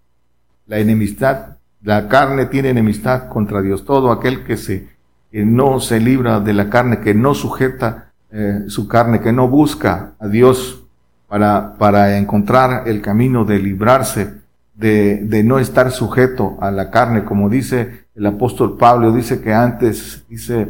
la 0.65 0.79
enemistad, 0.79 1.57
la 1.81 2.07
carne 2.07 2.47
tiene 2.47 2.69
enemistad 2.69 3.29
contra 3.29 3.61
Dios. 3.61 3.85
Todo 3.85 4.11
aquel 4.11 4.43
que 4.43 4.57
se 4.57 4.95
que 5.35 5.43
no 5.43 5.81
se 5.81 5.99
libra 5.99 6.39
de 6.39 6.53
la 6.53 6.69
carne, 6.69 7.01
que 7.01 7.13
no 7.13 7.33
sujeta 7.33 8.13
eh, 8.31 8.63
su 8.67 8.87
carne, 8.87 9.19
que 9.19 9.33
no 9.33 9.49
busca 9.49 10.13
a 10.17 10.29
Dios 10.29 10.85
para, 11.27 11.75
para 11.77 12.17
encontrar 12.17 12.87
el 12.87 13.01
camino 13.01 13.43
de 13.43 13.59
librarse 13.59 14.44
de, 14.75 15.17
de 15.23 15.43
no 15.43 15.59
estar 15.59 15.91
sujeto 15.91 16.57
a 16.59 16.71
la 16.71 16.91
carne, 16.91 17.23
como 17.23 17.49
dice 17.49 18.05
el 18.15 18.25
apóstol 18.25 18.77
Pablo, 18.77 19.11
dice 19.11 19.41
que 19.41 19.53
antes, 19.53 20.25
dice 20.29 20.67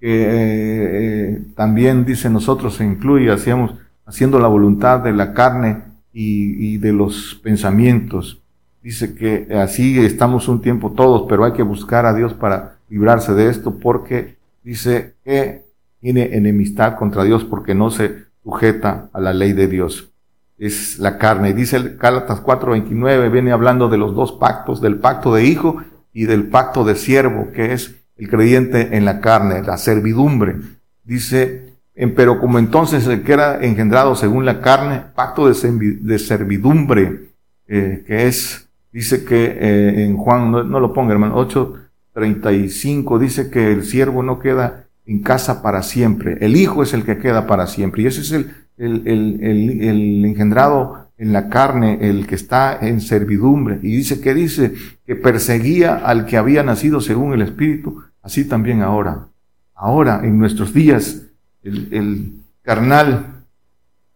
que 0.00 0.22
eh, 0.22 0.88
eh, 0.92 1.42
también 1.54 2.04
dice 2.04 2.30
nosotros 2.30 2.76
se 2.76 2.84
incluye, 2.84 3.30
hacíamos, 3.30 3.74
haciendo 4.04 4.38
la 4.38 4.48
voluntad 4.48 5.00
de 5.00 5.12
la 5.12 5.32
carne 5.32 5.82
y, 6.12 6.74
y 6.74 6.78
de 6.78 6.92
los 6.92 7.40
pensamientos. 7.42 8.40
Dice 8.82 9.14
que 9.14 9.48
así 9.56 9.98
estamos 9.98 10.48
un 10.48 10.60
tiempo 10.60 10.92
todos, 10.92 11.26
pero 11.28 11.44
hay 11.44 11.52
que 11.52 11.62
buscar 11.62 12.06
a 12.06 12.14
Dios 12.14 12.34
para 12.34 12.76
librarse 12.88 13.34
de 13.34 13.48
esto 13.48 13.78
porque 13.78 14.36
dice 14.62 15.14
que 15.24 15.64
tiene 16.00 16.36
enemistad 16.36 16.96
contra 16.96 17.24
Dios 17.24 17.44
porque 17.44 17.74
no 17.74 17.90
se 17.90 18.26
sujeta 18.44 19.08
a 19.12 19.20
la 19.20 19.32
ley 19.32 19.54
de 19.54 19.66
Dios. 19.66 20.12
Es 20.58 20.98
la 20.98 21.18
carne. 21.18 21.50
Y 21.50 21.52
dice 21.52 21.76
el 21.76 21.96
Gálatas 21.96 22.42
4:29, 22.42 23.30
viene 23.30 23.52
hablando 23.52 23.88
de 23.88 23.98
los 23.98 24.14
dos 24.14 24.32
pactos, 24.32 24.80
del 24.80 24.98
pacto 24.98 25.34
de 25.34 25.44
hijo 25.44 25.82
y 26.12 26.24
del 26.24 26.48
pacto 26.48 26.84
de 26.84 26.96
siervo, 26.96 27.52
que 27.52 27.72
es 27.72 27.94
el 28.16 28.28
creyente 28.28 28.96
en 28.96 29.04
la 29.04 29.20
carne, 29.20 29.62
la 29.62 29.76
servidumbre. 29.76 30.56
Dice, 31.04 31.74
pero 32.14 32.40
como 32.40 32.58
entonces 32.58 33.06
el 33.06 33.22
que 33.22 33.34
era 33.34 33.62
engendrado 33.62 34.16
según 34.16 34.44
la 34.44 34.60
carne, 34.60 35.02
pacto 35.14 35.48
de 35.48 36.18
servidumbre, 36.18 37.30
eh, 37.68 38.04
que 38.06 38.26
es 38.26 38.66
Dice 38.96 39.26
que 39.26 39.44
eh, 39.60 40.04
en 40.06 40.16
Juan, 40.16 40.50
no, 40.50 40.80
lo 40.80 40.94
ponga 40.94 41.12
hermano, 41.12 41.36
8.35 41.36 43.18
dice 43.18 43.50
que 43.50 43.70
el 43.70 43.84
siervo 43.84 44.22
no 44.22 44.38
queda 44.38 44.86
en 45.04 45.20
casa 45.20 45.60
para 45.60 45.82
siempre, 45.82 46.38
el 46.40 46.56
hijo 46.56 46.82
es 46.82 46.94
el 46.94 47.04
que 47.04 47.18
queda 47.18 47.46
para 47.46 47.66
siempre. 47.66 48.00
Y 48.00 48.06
ese 48.06 48.22
es 48.22 48.32
el, 48.32 48.54
el, 48.76 49.06
el, 49.06 49.80
el 49.80 50.24
engendrado 50.24 51.06
en 51.18 51.32
la 51.32 51.48
carne, 51.48 51.98
el 52.02 52.26
que 52.26 52.34
está 52.34 52.78
en 52.80 53.00
servidumbre. 53.00 53.78
Y 53.82 53.96
dice 53.96 54.20
que 54.20 54.34
dice 54.34 54.74
que 55.06 55.16
perseguía 55.16 55.96
al 55.96 56.26
que 56.26 56.36
había 56.36 56.62
nacido 56.62 57.00
según 57.00 57.32
el 57.32 57.42
Espíritu, 57.42 58.02
así 58.22 58.44
también 58.44 58.82
ahora. 58.82 59.28
Ahora, 59.74 60.20
en 60.24 60.38
nuestros 60.38 60.72
días, 60.74 61.22
el, 61.62 62.32
carnal 62.62 63.44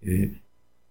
eh, 0.01 0.41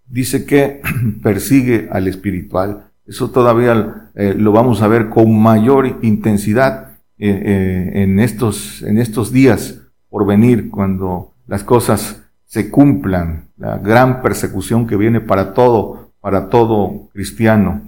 dice 0.07 0.45
que 0.45 0.81
persigue 1.23 1.89
al 1.91 2.07
espiritual. 2.07 2.85
Eso 3.05 3.31
todavía 3.31 4.09
eh, 4.15 4.33
lo 4.37 4.51
vamos 4.51 4.81
a 4.81 4.87
ver 4.87 5.09
con 5.09 5.41
mayor 5.41 5.99
intensidad 6.03 6.97
eh, 7.17 7.91
en, 7.95 8.19
estos, 8.19 8.81
en 8.83 8.97
estos 8.97 9.33
días 9.33 9.81
por 10.09 10.25
venir, 10.25 10.69
cuando 10.69 11.33
las 11.47 11.63
cosas 11.63 12.21
se 12.49 12.71
cumplan, 12.71 13.49
la 13.57 13.77
gran 13.77 14.23
persecución 14.23 14.87
que 14.87 14.95
viene 14.95 15.21
para 15.21 15.53
todo, 15.53 16.13
para 16.19 16.49
todo 16.49 17.07
cristiano. 17.13 17.81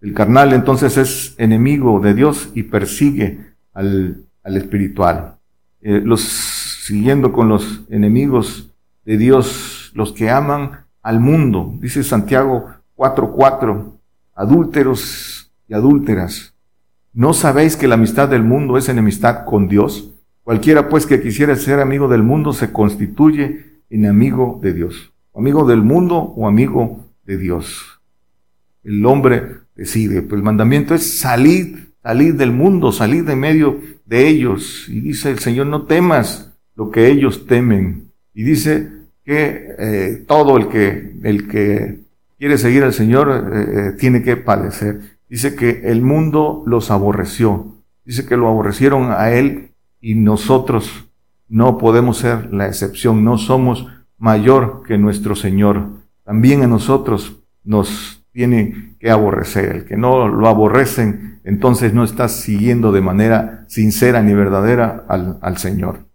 El 0.00 0.14
carnal 0.14 0.52
entonces 0.52 0.96
es 0.96 1.34
enemigo 1.38 2.00
de 2.00 2.14
Dios 2.14 2.50
y 2.54 2.64
persigue 2.64 3.38
al, 3.72 4.24
al 4.42 4.56
espiritual. 4.56 5.36
Eh, 5.80 6.02
los, 6.04 6.22
siguiendo 6.22 7.30
con 7.32 7.48
los 7.48 7.82
enemigos 7.88 8.72
de 9.04 9.16
Dios, 9.16 9.92
los 9.94 10.12
que 10.12 10.28
aman 10.28 10.86
al 11.02 11.20
mundo, 11.20 11.72
dice 11.78 12.02
Santiago 12.02 12.68
4:4, 12.96 13.92
adúlteros 14.34 15.52
y 15.68 15.74
adúlteras, 15.74 16.52
¿no 17.12 17.32
sabéis 17.32 17.76
que 17.76 17.86
la 17.86 17.94
amistad 17.94 18.28
del 18.28 18.42
mundo 18.42 18.76
es 18.76 18.88
enemistad 18.88 19.44
con 19.44 19.68
Dios? 19.68 20.14
Cualquiera 20.42 20.88
pues 20.88 21.06
que 21.06 21.22
quisiera 21.22 21.54
ser 21.54 21.78
amigo 21.78 22.08
del 22.08 22.24
mundo 22.24 22.52
se 22.52 22.72
constituye 22.72 23.69
enemigo 23.90 24.58
de 24.62 24.72
Dios. 24.72 25.12
amigo 25.34 25.66
del 25.66 25.82
mundo 25.82 26.16
o 26.16 26.46
amigo 26.46 27.04
de 27.24 27.36
Dios. 27.36 28.00
El 28.82 29.04
hombre 29.04 29.60
decide. 29.74 30.22
Pues 30.22 30.38
el 30.38 30.44
mandamiento 30.44 30.94
es 30.94 31.18
salir, 31.18 31.92
salir 32.02 32.34
del 32.34 32.52
mundo, 32.52 32.92
salir 32.92 33.24
de 33.24 33.36
medio 33.36 33.80
de 34.06 34.28
ellos. 34.28 34.86
Y 34.88 35.00
dice 35.00 35.30
el 35.30 35.38
Señor, 35.38 35.66
no 35.66 35.86
temas 35.86 36.52
lo 36.76 36.90
que 36.90 37.08
ellos 37.08 37.46
temen. 37.46 38.10
Y 38.34 38.42
dice 38.42 38.90
que 39.24 39.74
eh, 39.78 40.24
todo 40.26 40.56
el 40.56 40.68
que, 40.68 41.14
el 41.22 41.48
que 41.48 42.00
quiere 42.38 42.58
seguir 42.58 42.84
al 42.84 42.92
Señor 42.92 43.50
eh, 43.52 43.58
eh, 43.60 43.92
tiene 43.98 44.22
que 44.22 44.36
padecer. 44.36 45.18
Dice 45.28 45.54
que 45.54 45.82
el 45.84 46.02
mundo 46.02 46.62
los 46.66 46.90
aborreció. 46.90 47.76
Dice 48.04 48.26
que 48.26 48.36
lo 48.36 48.48
aborrecieron 48.48 49.12
a 49.12 49.30
Él 49.30 49.70
y 50.00 50.14
nosotros 50.14 51.09
no 51.50 51.78
podemos 51.78 52.18
ser 52.18 52.54
la 52.54 52.68
excepción, 52.68 53.24
no 53.24 53.36
somos 53.36 53.86
mayor 54.18 54.84
que 54.86 54.96
nuestro 54.96 55.34
Señor. 55.34 55.88
También 56.24 56.62
a 56.62 56.68
nosotros 56.68 57.42
nos 57.64 58.24
tiene 58.32 58.94
que 59.00 59.10
aborrecer. 59.10 59.74
El 59.74 59.84
que 59.84 59.96
no 59.96 60.28
lo 60.28 60.46
aborrecen, 60.46 61.40
entonces 61.42 61.92
no 61.92 62.04
está 62.04 62.28
siguiendo 62.28 62.92
de 62.92 63.00
manera 63.00 63.64
sincera 63.66 64.22
ni 64.22 64.32
verdadera 64.32 65.04
al, 65.08 65.58
Señor. 65.58 66.06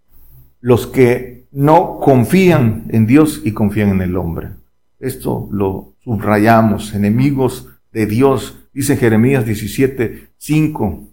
Los 0.62 0.88
que 0.88 1.48
no 1.52 2.00
confían 2.00 2.86
en 2.90 3.06
Dios 3.06 3.42
y 3.44 3.52
confían 3.52 3.90
en 3.90 4.02
el 4.02 4.16
hombre. 4.16 4.52
Esto 5.00 5.50
lo 5.52 5.96
subrayamos, 6.02 6.94
enemigos 6.94 7.68
de 7.92 8.06
Dios, 8.06 8.58
dice 8.74 8.96
Jeremías 8.96 9.46
17, 9.46 10.30
5. 10.38 11.04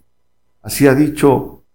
Así 0.61 0.87
ha 0.87 0.95
dicho 0.95 1.65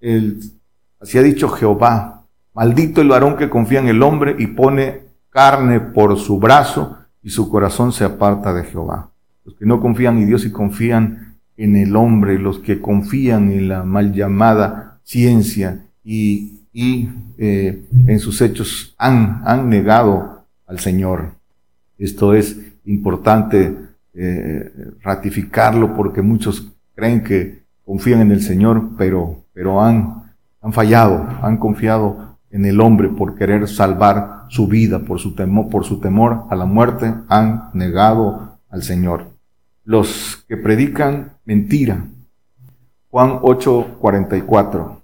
el 0.00 0.57
Así 1.00 1.18
ha 1.18 1.22
dicho 1.22 1.48
Jehová, 1.48 2.24
maldito 2.54 3.00
el 3.00 3.08
varón 3.08 3.36
que 3.36 3.48
confía 3.48 3.80
en 3.80 3.88
el 3.88 4.02
hombre 4.02 4.34
y 4.38 4.48
pone 4.48 5.02
carne 5.30 5.80
por 5.80 6.18
su 6.18 6.38
brazo 6.38 6.98
y 7.22 7.30
su 7.30 7.48
corazón 7.48 7.92
se 7.92 8.04
aparta 8.04 8.52
de 8.52 8.64
Jehová. 8.64 9.10
Los 9.44 9.54
que 9.54 9.66
no 9.66 9.80
confían 9.80 10.18
en 10.18 10.26
Dios 10.26 10.44
y 10.44 10.50
confían 10.50 11.36
en 11.56 11.76
el 11.76 11.94
hombre, 11.96 12.38
los 12.38 12.58
que 12.58 12.80
confían 12.80 13.50
en 13.50 13.68
la 13.68 13.84
mal 13.84 14.12
llamada 14.12 15.00
ciencia 15.02 15.86
y, 16.04 16.60
y 16.72 17.08
eh, 17.38 17.84
en 18.06 18.18
sus 18.18 18.40
hechos 18.40 18.94
han, 18.98 19.42
han 19.44 19.68
negado 19.68 20.44
al 20.66 20.78
Señor. 20.80 21.32
Esto 21.98 22.34
es 22.34 22.58
importante 22.84 23.76
eh, 24.14 24.72
ratificarlo 25.02 25.94
porque 25.94 26.22
muchos 26.22 26.72
creen 26.94 27.22
que 27.22 27.62
confían 27.84 28.20
en 28.20 28.32
el 28.32 28.42
Señor, 28.42 28.90
pero, 28.96 29.44
pero 29.52 29.80
han 29.80 30.27
han 30.60 30.72
fallado, 30.72 31.26
han 31.42 31.56
confiado 31.56 32.36
en 32.50 32.64
el 32.64 32.80
hombre 32.80 33.08
por 33.08 33.34
querer 33.34 33.68
salvar 33.68 34.46
su 34.48 34.66
vida, 34.66 35.00
por 35.00 35.18
su 35.18 35.34
temor, 35.34 35.68
por 35.68 35.84
su 35.84 36.00
temor 36.00 36.44
a 36.50 36.56
la 36.56 36.64
muerte, 36.64 37.12
han 37.28 37.70
negado 37.74 38.58
al 38.70 38.82
Señor. 38.82 39.26
Los 39.84 40.44
que 40.48 40.56
predican 40.56 41.32
mentira. 41.44 42.04
Juan 43.10 43.38
8:44. 43.42 45.02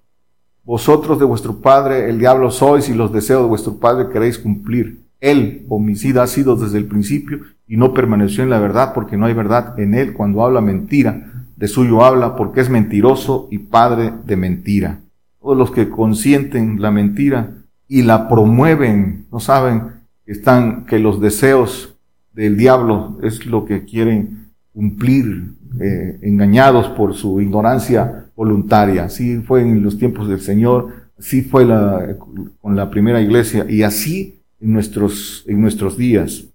Vosotros 0.64 1.19
de 1.19 1.25
vuestro 1.25 1.61
padre 1.61 2.09
el 2.09 2.19
diablo 2.19 2.51
sois 2.51 2.88
y 2.88 2.95
los 2.95 3.12
deseos 3.12 3.43
de 3.43 3.49
vuestro 3.49 3.77
padre 3.79 4.09
queréis 4.11 4.38
cumplir. 4.38 5.05
Él, 5.21 5.64
homicida, 5.69 6.23
ha 6.23 6.27
sido 6.27 6.57
desde 6.57 6.79
el 6.79 6.87
principio 6.87 7.40
y 7.67 7.77
no 7.77 7.95
permaneció 7.95 8.43
en 8.43 8.51
la 8.51 8.59
verdad 8.59 8.93
porque 8.95 9.17
no 9.17 9.27
hay 9.27 9.35
verdad 9.35 9.79
en 9.79 9.95
él 9.95 10.12
cuando 10.12 10.45
habla 10.45 10.61
mentira. 10.61 11.31
De 11.57 11.69
suyo 11.69 12.05
habla 12.05 12.37
porque 12.37 12.61
es 12.61 12.69
mentiroso 12.69 13.49
y 13.51 13.59
padre 13.59 14.12
de 14.27 14.37
mentira 14.37 15.04
todos 15.44 15.59
los 15.59 15.70
que 15.72 15.90
consienten 15.90 16.80
la 16.80 16.90
mentira 16.90 17.52
y 17.87 18.00
la 18.00 18.30
promueven, 18.30 19.26
no 19.30 19.40
saben 19.40 19.83
que 20.24 20.33
están, 20.33 20.87
que 20.87 20.98
los 20.98 21.20
deseos 21.20 21.96
del 22.33 22.57
diablo 22.57 23.18
es 23.22 23.44
lo 23.44 23.66
que 23.66 23.85
quieren 23.85 24.48
cumplir, 24.72 25.52
eh, 25.78 26.18
engañados 26.22 26.88
por 26.88 27.12
su 27.12 27.42
ignorancia 27.42 28.30
voluntaria. 28.35 29.04
Así 29.04 29.37
fue 29.42 29.61
en 29.61 29.83
los 29.83 29.98
tiempos 29.98 30.30
del 30.30 30.40
Señor, 30.40 31.11
así 31.18 31.42
fue 31.42 31.66
la, 31.66 32.16
con 32.62 32.74
la 32.74 32.88
primera 32.88 33.20
iglesia 33.20 33.66
y 33.68 33.83
así 33.83 34.40
en 34.62 34.72
nuestros, 34.72 35.44
en 35.46 35.61
nuestros 35.61 35.98
días. 35.98 36.46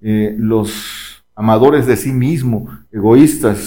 Eh, 0.00 0.34
los 0.38 1.22
amadores 1.34 1.86
de 1.86 1.94
sí 1.94 2.10
mismo, 2.10 2.70
egoístas, 2.90 3.58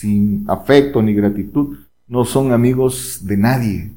sin 0.00 0.46
afecto 0.48 1.02
ni 1.02 1.12
gratitud, 1.12 1.76
no 2.08 2.24
son 2.24 2.52
amigos 2.52 3.20
de 3.22 3.36
nadie. 3.36 3.90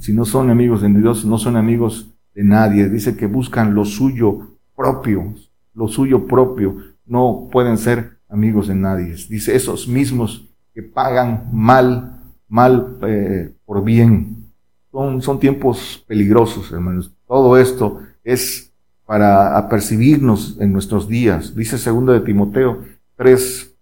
Si 0.00 0.12
no 0.12 0.24
son 0.24 0.50
amigos 0.50 0.82
de 0.82 0.88
Dios, 0.88 1.24
no 1.24 1.38
son 1.38 1.56
amigos 1.56 2.10
de 2.34 2.44
nadie. 2.44 2.88
Dice 2.88 3.16
que 3.16 3.26
buscan 3.26 3.74
lo 3.74 3.84
suyo 3.84 4.56
propio, 4.76 5.34
lo 5.74 5.88
suyo 5.88 6.26
propio. 6.26 6.76
No 7.06 7.48
pueden 7.50 7.78
ser 7.78 8.18
amigos 8.28 8.68
de 8.68 8.74
nadie. 8.74 9.14
Dice 9.28 9.54
esos 9.54 9.88
mismos 9.88 10.48
que 10.74 10.82
pagan 10.82 11.48
mal, 11.52 12.18
mal 12.48 12.98
eh, 13.02 13.52
por 13.64 13.84
bien. 13.84 14.46
Son, 14.90 15.20
son 15.20 15.38
tiempos 15.38 16.04
peligrosos, 16.06 16.72
hermanos. 16.72 17.12
Todo 17.26 17.58
esto 17.58 18.00
es 18.24 18.72
para 19.04 19.56
apercibirnos 19.56 20.56
en 20.60 20.72
nuestros 20.72 21.08
días. 21.08 21.54
Dice 21.54 21.78
segundo 21.78 22.12
de 22.12 22.20
Timoteo 22.20 22.84
3, 23.16 23.74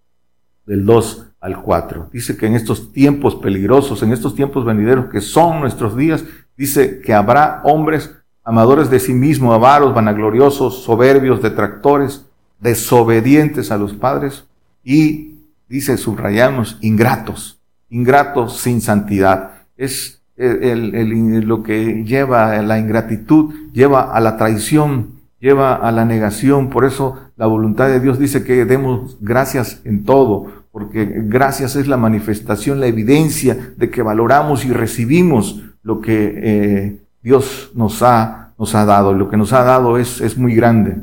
del 0.65 0.85
2 0.85 1.26
al 1.47 1.61
4. 1.61 2.09
Dice 2.11 2.37
que 2.37 2.45
en 2.45 2.55
estos 2.55 2.91
tiempos 2.91 3.35
peligrosos, 3.35 4.03
en 4.03 4.11
estos 4.11 4.35
tiempos 4.35 4.65
venideros 4.65 5.05
que 5.07 5.21
son 5.21 5.61
nuestros 5.61 5.95
días, 5.95 6.23
dice 6.57 6.99
que 6.99 7.13
habrá 7.13 7.61
hombres 7.63 8.13
amadores 8.43 8.89
de 8.89 8.99
sí 8.99 9.13
mismos, 9.13 9.55
avaros, 9.55 9.93
vanagloriosos, 9.93 10.83
soberbios, 10.83 11.41
detractores, 11.41 12.25
desobedientes 12.59 13.71
a 13.71 13.77
los 13.77 13.93
padres 13.93 14.45
y, 14.83 15.35
dice, 15.67 15.97
subrayamos, 15.97 16.77
ingratos, 16.81 17.59
ingratos 17.89 18.57
sin 18.57 18.81
santidad. 18.81 19.51
Es 19.75 20.21
el, 20.35 21.41
lo 21.41 21.63
que 21.63 22.03
lleva 22.03 22.51
a 22.51 22.61
la 22.61 22.79
ingratitud, 22.79 23.53
lleva 23.73 24.13
a 24.13 24.19
la 24.19 24.37
traición, 24.37 25.17
lleva 25.39 25.75
a 25.75 25.91
la 25.91 26.05
negación. 26.05 26.69
Por 26.69 26.85
eso 26.85 27.17
la 27.35 27.47
voluntad 27.47 27.87
de 27.87 27.99
Dios 27.99 28.17
dice 28.17 28.43
que 28.43 28.65
demos 28.65 29.17
gracias 29.21 29.81
en 29.83 30.03
todo, 30.03 30.66
porque 30.77 31.11
gracias 31.23 31.75
es 31.75 31.87
la 31.87 31.97
manifestación, 31.97 32.79
la 32.79 32.85
evidencia 32.85 33.73
de 33.77 33.89
que 33.89 34.03
valoramos 34.03 34.63
y 34.63 34.71
recibimos 34.71 35.63
lo 35.81 36.01
que 36.01 36.33
eh, 36.37 36.97
Dios 37.23 37.71
nos 37.73 38.03
ha, 38.03 38.53
nos 38.59 38.75
ha 38.75 38.85
dado. 38.85 39.11
Lo 39.11 39.27
que 39.27 39.37
nos 39.37 39.53
ha 39.53 39.63
dado 39.63 39.97
es, 39.97 40.21
es 40.21 40.37
muy 40.37 40.53
grande. 40.53 40.97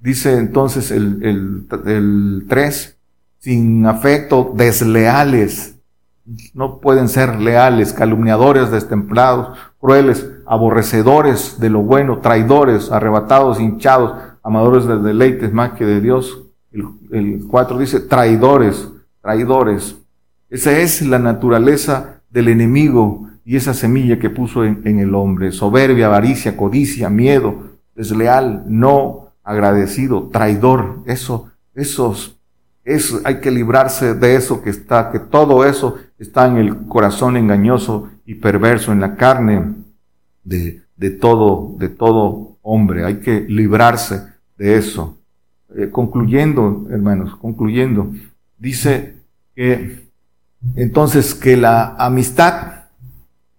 Dice 0.00 0.36
entonces 0.36 0.90
el, 0.90 1.22
el, 1.22 1.66
el 1.86 2.46
3, 2.48 2.98
sin 3.38 3.86
afecto, 3.86 4.52
desleales. 4.56 5.76
No 6.52 6.80
pueden 6.80 7.08
ser 7.08 7.40
leales, 7.40 7.92
calumniadores, 7.92 8.72
destemplados, 8.72 9.56
crueles, 9.78 10.28
aborrecedores 10.44 11.60
de 11.60 11.70
lo 11.70 11.82
bueno, 11.82 12.18
traidores, 12.18 12.90
arrebatados, 12.90 13.60
hinchados, 13.60 14.14
amadores 14.42 14.86
de 14.86 14.98
deleites 14.98 15.52
más 15.52 15.74
que 15.74 15.86
de 15.86 16.00
Dios. 16.00 16.46
El, 16.72 16.88
el 17.12 17.46
4 17.48 17.78
dice 17.78 18.00
traidores, 18.00 18.88
traidores. 19.20 19.96
Esa 20.48 20.78
es 20.78 21.02
la 21.02 21.18
naturaleza 21.18 22.22
del 22.30 22.48
enemigo 22.48 23.28
y 23.44 23.56
esa 23.56 23.74
semilla 23.74 24.18
que 24.18 24.30
puso 24.30 24.64
en, 24.64 24.98
el 24.98 25.14
hombre. 25.14 25.52
Soberbia, 25.52 26.06
avaricia, 26.06 26.56
codicia, 26.56 27.08
miedo, 27.08 27.78
desleal, 27.94 28.64
no 28.66 29.32
agradecido, 29.42 30.28
traidor. 30.28 31.02
Eso 31.06 31.50
esos, 31.74 32.38
eso, 32.84 33.20
hay 33.24 33.40
que 33.40 33.50
librarse 33.50 34.14
de 34.14 34.34
eso 34.34 34.62
que 34.62 34.70
está, 34.70 35.10
que 35.10 35.18
todo 35.18 35.64
eso 35.64 35.98
está 36.18 36.46
en 36.46 36.56
el 36.56 36.86
corazón 36.86 37.36
engañoso 37.36 38.10
y 38.26 38.34
perverso, 38.34 38.92
en 38.92 39.00
la 39.00 39.16
carne 39.16 39.74
de, 40.44 40.82
de 40.96 41.10
todo, 41.10 41.74
de 41.78 41.88
todo 41.88 42.58
hombre. 42.62 43.04
Hay 43.04 43.20
que 43.20 43.40
librarse 43.40 44.22
de 44.58 44.76
eso. 44.76 45.18
Eh, 45.76 45.88
concluyendo, 45.90 46.86
hermanos, 46.90 47.36
concluyendo, 47.36 48.12
dice 48.60 49.16
que 49.56 50.08
entonces 50.76 51.34
que 51.34 51.56
la 51.56 51.96
amistad 51.98 52.84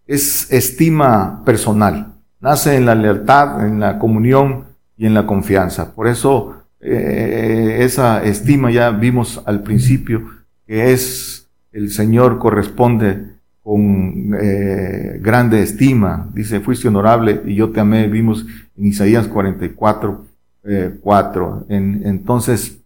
es 0.08 0.52
estima 0.52 1.44
personal, 1.44 2.14
nace 2.40 2.76
en 2.76 2.86
la 2.86 2.96
lealtad, 2.96 3.66
en 3.66 3.80
la 3.80 4.00
comunión 4.00 4.66
y 4.96 5.06
en 5.06 5.14
la 5.14 5.26
confianza. 5.26 5.94
Por 5.94 6.08
eso 6.08 6.64
eh, 6.80 7.80
esa 7.82 8.24
estima 8.24 8.72
ya 8.72 8.92
vimos 8.92 9.42
al 9.46 9.62
principio 9.64 10.24
que 10.66 10.94
es 10.94 11.50
el 11.72 11.90
Señor 11.90 12.38
corresponde 12.40 13.32
con 13.64 14.36
eh, 14.40 15.20
grande 15.22 15.62
estima. 15.62 16.30
Dice, 16.34 16.60
fuiste 16.60 16.88
honorable 16.88 17.42
y 17.46 17.56
yo 17.56 17.72
te 17.72 17.80
amé. 17.80 18.08
Vimos 18.08 18.46
en 18.78 18.88
Isaías 18.88 19.28
44, 19.28 20.26
eh, 20.64 20.98
4. 21.02 21.66
En, 21.70 22.02
entonces, 22.06 22.80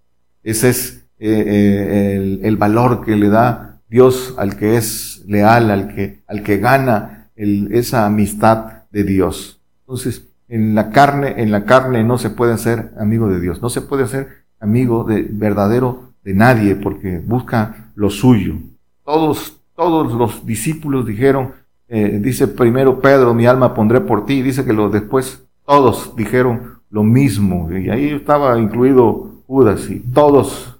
ese 0.43 0.69
es 0.69 1.04
eh, 1.27 2.15
el, 2.15 2.39
el, 2.43 2.57
valor 2.57 3.03
que 3.03 3.15
le 3.15 3.29
da 3.29 3.81
Dios 3.89 4.35
al 4.37 4.57
que 4.57 4.77
es 4.77 5.23
leal, 5.27 5.71
al 5.71 5.93
que, 5.93 6.21
al 6.27 6.43
que 6.43 6.57
gana 6.57 7.29
esa 7.35 8.05
amistad 8.05 8.83
de 8.91 9.03
Dios. 9.03 9.59
Entonces, 9.81 10.27
en 10.47 10.75
la 10.75 10.89
carne, 10.91 11.35
en 11.37 11.51
la 11.51 11.65
carne 11.65 12.03
no 12.03 12.17
se 12.17 12.29
puede 12.29 12.57
ser 12.57 12.91
amigo 12.99 13.27
de 13.27 13.39
Dios, 13.39 13.61
no 13.61 13.69
se 13.69 13.81
puede 13.81 14.07
ser 14.07 14.27
amigo 14.59 15.03
de 15.03 15.27
verdadero 15.29 16.13
de 16.23 16.33
nadie 16.33 16.75
porque 16.75 17.19
busca 17.19 17.91
lo 17.95 18.09
suyo. 18.09 18.55
Todos, 19.03 19.57
todos 19.75 20.13
los 20.13 20.45
discípulos 20.45 21.05
dijeron, 21.05 21.51
eh, 21.87 22.19
dice 22.21 22.47
primero 22.47 22.99
Pedro, 22.99 23.33
mi 23.33 23.45
alma 23.45 23.73
pondré 23.73 24.01
por 24.01 24.25
ti, 24.25 24.41
dice 24.41 24.65
que 24.65 24.73
los 24.73 24.91
después 24.91 25.43
todos 25.65 26.15
dijeron 26.15 26.79
lo 26.89 27.03
mismo, 27.03 27.69
y 27.71 27.89
ahí 27.89 28.09
estaba 28.09 28.57
incluido 28.57 29.41
Judas, 29.47 29.89
y 29.89 29.99
todos 29.99 30.74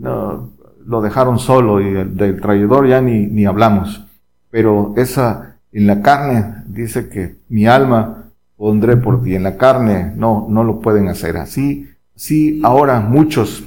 no, 0.00 0.50
lo 0.84 1.00
dejaron 1.00 1.38
solo, 1.38 1.80
y 1.80 1.92
del, 1.92 2.40
traidor 2.40 2.88
ya 2.88 3.00
ni, 3.00 3.26
ni 3.26 3.46
hablamos. 3.46 4.04
Pero 4.50 4.94
esa, 4.96 5.56
en 5.72 5.86
la 5.86 6.02
carne, 6.02 6.64
dice 6.66 7.08
que 7.08 7.36
mi 7.48 7.66
alma 7.66 8.24
pondré 8.56 8.96
por 8.96 9.22
ti. 9.22 9.34
En 9.34 9.42
la 9.42 9.56
carne 9.56 10.12
no, 10.16 10.46
no 10.48 10.64
lo 10.64 10.80
pueden 10.80 11.08
hacer. 11.08 11.36
Así, 11.36 11.88
sí, 12.14 12.60
ahora 12.64 13.00
muchos 13.00 13.64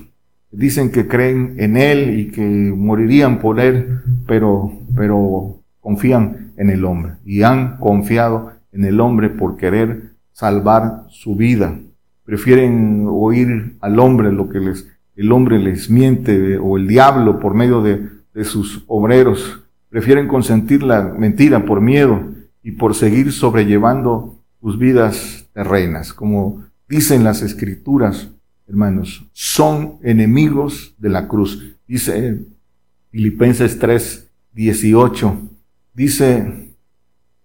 dicen 0.51 0.91
que 0.91 1.07
creen 1.07 1.55
en 1.57 1.77
Él 1.77 2.19
y 2.19 2.31
que 2.31 2.41
morirían 2.41 3.39
por 3.39 3.59
Él, 3.59 4.01
pero, 4.27 4.71
pero 4.95 5.57
confían 5.79 6.51
en 6.57 6.69
el 6.69 6.85
hombre 6.85 7.13
y 7.25 7.43
han 7.43 7.77
confiado 7.77 8.51
en 8.71 8.85
el 8.85 8.99
hombre 8.99 9.29
por 9.29 9.57
querer 9.57 10.11
salvar 10.31 11.05
su 11.09 11.35
vida. 11.35 11.75
Prefieren 12.23 13.05
oír 13.09 13.77
al 13.81 13.99
hombre 13.99 14.31
lo 14.31 14.47
que 14.49 14.59
les, 14.59 14.87
el 15.15 15.31
hombre 15.31 15.59
les 15.59 15.89
miente 15.89 16.57
o 16.57 16.77
el 16.77 16.87
diablo 16.87 17.39
por 17.39 17.53
medio 17.53 17.81
de, 17.81 18.09
sus 18.43 18.83
obreros. 18.87 19.61
Prefieren 19.89 20.27
consentir 20.27 20.81
la 20.81 21.03
mentira 21.03 21.65
por 21.65 21.81
miedo 21.81 22.23
y 22.63 22.71
por 22.71 22.95
seguir 22.95 23.31
sobrellevando 23.31 24.39
sus 24.59 24.79
vidas 24.79 25.47
terrenas. 25.53 26.13
Como 26.13 26.63
dicen 26.87 27.23
las 27.23 27.43
escrituras, 27.43 28.29
hermanos, 28.67 29.29
son 29.33 29.99
enemigos 30.01 30.95
de 30.97 31.09
la 31.09 31.27
cruz. 31.27 31.75
Dice 31.87 32.39
Filipenses 33.11 33.77
3, 33.77 34.27
18. 34.53 35.37
Dice, 35.93 36.73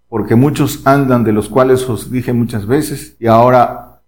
porque 0.09 0.35
muchos 0.35 0.87
andan 0.87 1.24
de 1.24 1.33
los 1.33 1.50
cuales 1.50 1.87
os 1.88 2.11
dije 2.11 2.33
muchas 2.33 2.66
veces 2.66 3.14
y 3.20 3.26
ahora, 3.26 4.00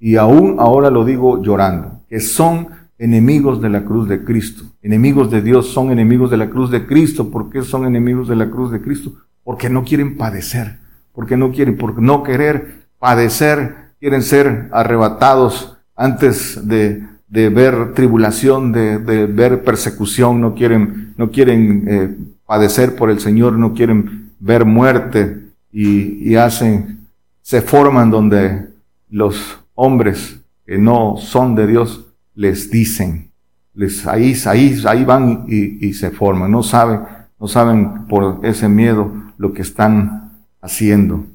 y 0.00 0.16
aún 0.16 0.56
ahora 0.58 0.90
lo 0.90 1.04
digo 1.04 1.40
llorando, 1.40 2.00
que 2.08 2.18
son 2.18 2.68
enemigos 2.98 3.60
de 3.60 3.68
la 3.68 3.84
cruz 3.84 4.08
de 4.08 4.24
Cristo. 4.24 4.64
Enemigos 4.82 5.30
de 5.30 5.42
Dios 5.42 5.68
son 5.68 5.90
enemigos 5.90 6.30
de 6.30 6.36
la 6.36 6.50
cruz 6.50 6.70
de 6.70 6.86
Cristo. 6.86 7.30
¿Por 7.30 7.50
qué 7.50 7.62
son 7.62 7.86
enemigos 7.86 8.28
de 8.28 8.36
la 8.36 8.50
cruz 8.50 8.70
de 8.70 8.80
Cristo? 8.80 9.12
Porque 9.42 9.68
no 9.68 9.84
quieren 9.84 10.16
padecer 10.16 10.84
porque 11.14 11.36
no 11.36 11.52
quieren, 11.52 11.76
por 11.76 12.00
no 12.02 12.22
querer 12.22 12.86
padecer, 12.98 13.92
quieren 14.00 14.22
ser 14.22 14.68
arrebatados 14.72 15.78
antes 15.96 16.66
de, 16.66 17.04
de 17.28 17.48
ver 17.48 17.94
tribulación, 17.94 18.72
de, 18.72 18.98
de, 18.98 19.26
ver 19.26 19.62
persecución, 19.62 20.40
no 20.40 20.54
quieren, 20.54 21.14
no 21.16 21.30
quieren 21.30 21.84
eh, 21.86 22.16
padecer 22.46 22.96
por 22.96 23.10
el 23.10 23.20
Señor, 23.20 23.52
no 23.54 23.74
quieren 23.74 24.32
ver 24.40 24.64
muerte 24.64 25.44
y, 25.72 26.30
y 26.30 26.36
hacen, 26.36 27.06
se 27.40 27.62
forman 27.62 28.10
donde 28.10 28.66
los 29.08 29.60
hombres 29.74 30.40
que 30.66 30.78
no 30.78 31.16
son 31.16 31.54
de 31.54 31.66
Dios 31.66 32.06
les 32.34 32.70
dicen, 32.70 33.30
les, 33.74 34.06
ahí, 34.06 34.34
ahí, 34.46 34.82
ahí 34.86 35.04
van 35.04 35.44
y, 35.48 35.86
y 35.86 35.94
se 35.94 36.10
forman, 36.10 36.50
no 36.50 36.62
saben, 36.62 37.00
no 37.38 37.48
saben 37.48 38.06
por 38.06 38.40
ese 38.44 38.68
miedo 38.68 39.12
lo 39.36 39.52
que 39.52 39.62
están 39.62 40.32
haciendo. 40.60 41.26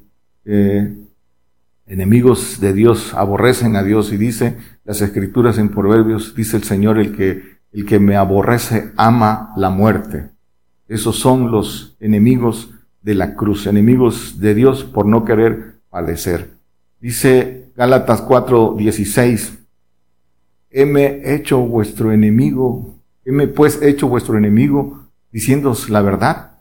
Eh, 0.44 0.96
enemigos 1.86 2.60
de 2.60 2.72
Dios 2.72 3.14
aborrecen 3.14 3.76
a 3.76 3.82
Dios 3.82 4.12
y 4.12 4.16
dice 4.16 4.56
las 4.84 5.00
escrituras 5.00 5.58
en 5.58 5.68
Proverbios, 5.68 6.34
dice 6.34 6.56
el 6.56 6.64
Señor, 6.64 6.98
el 6.98 7.14
que, 7.14 7.58
el 7.72 7.86
que 7.86 8.00
me 8.00 8.16
aborrece 8.16 8.92
ama 8.96 9.52
la 9.56 9.70
muerte. 9.70 10.30
Esos 10.88 11.16
son 11.16 11.52
los 11.52 11.96
enemigos 12.00 12.70
de 13.02 13.14
la 13.14 13.34
cruz, 13.34 13.66
enemigos 13.66 14.40
de 14.40 14.54
Dios 14.54 14.82
por 14.82 15.06
no 15.06 15.24
querer 15.24 15.76
padecer. 15.90 16.50
Dice 17.00 17.70
Gálatas 17.76 18.22
4:16, 18.26 19.59
heme 20.70 21.34
hecho 21.34 21.58
vuestro 21.58 22.12
enemigo, 22.12 22.94
heme 23.24 23.48
pues 23.48 23.80
hecho 23.82 24.08
vuestro 24.08 24.38
enemigo, 24.38 25.06
diciéndos 25.32 25.90
la 25.90 26.02
verdad. 26.02 26.52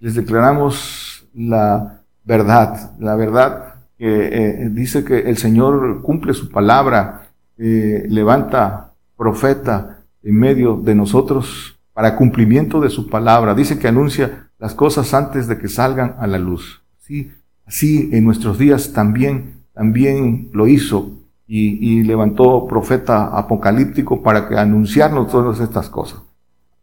Les 0.00 0.14
declaramos 0.14 1.26
la 1.34 2.02
verdad, 2.24 2.92
la 2.98 3.14
verdad 3.16 3.74
que 3.98 4.06
eh, 4.06 4.68
dice 4.70 5.04
que 5.04 5.20
el 5.20 5.36
Señor 5.38 6.02
cumple 6.02 6.34
su 6.34 6.50
palabra, 6.50 7.30
eh, 7.56 8.04
levanta 8.08 8.92
profeta 9.16 10.02
en 10.22 10.38
medio 10.38 10.76
de 10.76 10.94
nosotros 10.94 11.78
para 11.94 12.16
cumplimiento 12.16 12.80
de 12.80 12.90
su 12.90 13.08
palabra. 13.08 13.54
Dice 13.54 13.78
que 13.78 13.88
anuncia 13.88 14.50
las 14.58 14.74
cosas 14.74 15.14
antes 15.14 15.48
de 15.48 15.58
que 15.58 15.68
salgan 15.68 16.16
a 16.18 16.26
la 16.26 16.38
luz. 16.38 16.82
Sí, 16.98 17.30
así 17.64 18.10
en 18.12 18.24
nuestros 18.24 18.58
días 18.58 18.92
también, 18.92 19.62
también 19.72 20.50
lo 20.52 20.66
hizo 20.66 21.12
y, 21.48 22.02
levantó 22.02 22.66
profeta 22.66 23.26
apocalíptico 23.26 24.22
para 24.22 24.48
que 24.48 24.56
anunciarnos 24.56 25.30
todas 25.30 25.60
estas 25.60 25.88
cosas. 25.88 26.20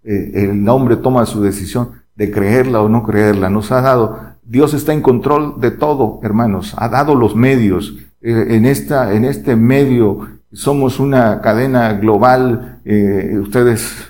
Eh, 0.03 0.49
el 0.49 0.67
hombre 0.69 0.97
toma 0.97 1.25
su 1.25 1.41
decisión 1.41 1.91
de 2.15 2.31
creerla 2.31 2.81
o 2.81 2.89
no 2.89 3.03
creerla. 3.03 3.49
Nos 3.49 3.71
ha 3.71 3.81
dado 3.81 4.33
Dios 4.45 4.73
está 4.73 4.93
en 4.93 5.01
control 5.01 5.59
de 5.59 5.71
todo, 5.71 6.19
hermanos. 6.23 6.75
Ha 6.77 6.89
dado 6.89 7.15
los 7.15 7.35
medios. 7.35 7.95
Eh, 8.21 8.47
en, 8.49 8.65
esta, 8.65 9.13
en 9.13 9.25
este 9.25 9.55
medio 9.55 10.27
somos 10.51 10.99
una 10.99 11.41
cadena 11.41 11.93
global. 11.93 12.81
Eh, 12.85 13.37
ustedes 13.41 14.09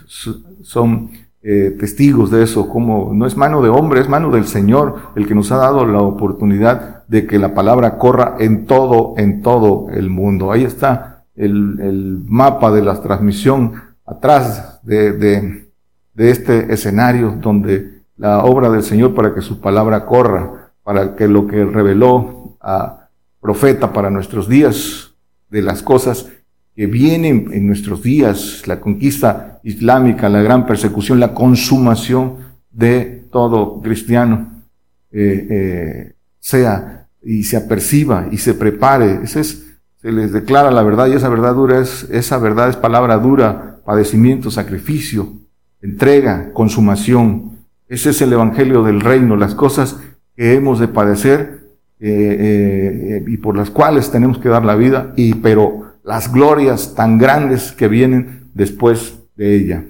son 0.63 1.11
eh, 1.43 1.75
testigos 1.77 2.31
de 2.31 2.43
eso. 2.43 2.69
Como 2.69 3.11
no 3.13 3.25
es 3.25 3.35
mano 3.35 3.61
de 3.61 3.69
hombre, 3.69 4.01
es 4.01 4.09
mano 4.09 4.31
del 4.31 4.45
Señor 4.45 4.95
el 5.15 5.27
que 5.27 5.35
nos 5.35 5.51
ha 5.51 5.57
dado 5.57 5.85
la 5.85 6.01
oportunidad 6.01 7.05
de 7.07 7.27
que 7.27 7.37
la 7.37 7.53
palabra 7.53 7.97
corra 7.97 8.35
en 8.39 8.65
todo, 8.65 9.13
en 9.17 9.41
todo 9.41 9.87
el 9.91 10.09
mundo. 10.09 10.51
Ahí 10.51 10.63
está 10.63 11.25
el, 11.35 11.79
el 11.79 12.23
mapa 12.25 12.71
de 12.71 12.81
la 12.81 13.01
transmisión 13.01 13.73
atrás 14.05 14.79
de, 14.83 15.11
de, 15.13 15.71
de 16.13 16.29
este 16.29 16.73
escenario 16.73 17.37
donde 17.41 18.03
la 18.17 18.43
obra 18.43 18.69
del 18.69 18.83
Señor 18.83 19.13
para 19.13 19.33
que 19.33 19.41
su 19.41 19.59
palabra 19.59 20.05
corra, 20.05 20.71
para 20.83 21.15
que 21.15 21.27
lo 21.27 21.47
que 21.47 21.65
reveló 21.65 22.57
a 22.61 23.09
profeta 23.41 23.91
para 23.91 24.09
nuestros 24.09 24.47
días, 24.47 25.13
de 25.49 25.61
las 25.61 25.83
cosas 25.83 26.29
que 26.75 26.87
vienen 26.87 27.49
en 27.53 27.67
nuestros 27.67 28.01
días, 28.01 28.63
la 28.65 28.79
conquista 28.79 29.52
islámica, 29.63 30.29
la 30.29 30.41
gran 30.41 30.67
persecución, 30.67 31.19
la 31.19 31.33
consumación 31.33 32.37
de 32.71 33.25
todo 33.31 33.81
cristiano, 33.81 34.63
eh, 35.11 35.47
eh, 35.49 36.13
sea 36.39 37.07
y 37.23 37.43
se 37.43 37.57
aperciba 37.57 38.27
y 38.31 38.37
se 38.37 38.53
prepare. 38.53 39.21
Ese 39.23 39.39
es, 39.39 39.77
se 40.01 40.11
les 40.11 40.33
declara 40.33 40.71
la 40.71 40.83
verdad 40.83 41.07
y 41.07 41.13
esa 41.13 41.29
verdad 41.29 41.55
dura 41.55 41.79
es, 41.79 42.07
esa 42.11 42.37
verdad 42.37 42.69
es 42.69 42.75
palabra 42.75 43.17
dura, 43.17 43.79
padecimiento, 43.85 44.51
sacrificio, 44.51 45.33
entrega, 45.81 46.51
consumación, 46.53 47.53
ese 47.87 48.09
es 48.09 48.21
el 48.21 48.33
Evangelio 48.33 48.83
del 48.83 49.01
Reino, 49.01 49.35
las 49.35 49.55
cosas 49.55 49.99
que 50.35 50.55
hemos 50.55 50.79
de 50.79 50.87
padecer 50.87 51.63
eh, 51.99 53.23
y 53.27 53.37
por 53.37 53.55
las 53.55 53.69
cuales 53.69 54.11
tenemos 54.11 54.39
que 54.39 54.49
dar 54.49 54.65
la 54.65 54.75
vida, 54.75 55.13
y 55.15 55.35
pero 55.35 55.93
las 56.03 56.33
glorias 56.33 56.95
tan 56.95 57.17
grandes 57.17 57.71
que 57.71 57.87
vienen 57.87 58.49
después 58.53 59.22
de 59.35 59.55
ella. 59.55 59.83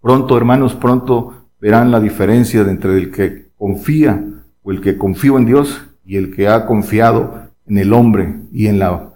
Pronto, 0.00 0.36
hermanos, 0.36 0.74
pronto 0.74 1.48
verán 1.60 1.90
la 1.90 2.00
diferencia 2.00 2.60
entre 2.62 2.96
el 2.96 3.10
que 3.10 3.48
confía 3.56 4.24
o 4.62 4.70
el 4.70 4.80
que 4.80 4.96
confío 4.96 5.38
en 5.38 5.46
Dios 5.46 5.82
y 6.04 6.16
el 6.16 6.34
que 6.34 6.48
ha 6.48 6.66
confiado 6.66 7.48
en 7.66 7.78
el 7.78 7.92
hombre 7.92 8.34
y 8.52 8.66
en 8.66 8.78
la 8.78 9.10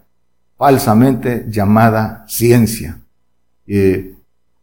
falsamente 0.57 1.47
llamada 1.49 2.25
ciencia. 2.29 2.99
Eh, 3.67 4.15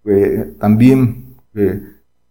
eh, 0.06 0.54
también 0.60 1.36
eh, 1.56 1.82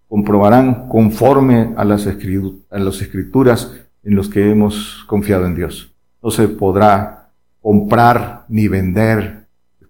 comprobarán 0.08 0.88
conforme 0.88 1.74
a 1.76 1.84
las, 1.84 2.06
a 2.06 2.78
las 2.78 3.02
escrituras 3.02 3.72
en 4.02 4.14
los 4.14 4.28
que 4.28 4.50
hemos 4.50 5.04
confiado 5.06 5.46
en 5.46 5.54
Dios. 5.54 5.92
No 6.22 6.30
se 6.30 6.48
podrá 6.48 7.30
comprar 7.60 8.46
ni 8.48 8.68
vender. 8.68 9.37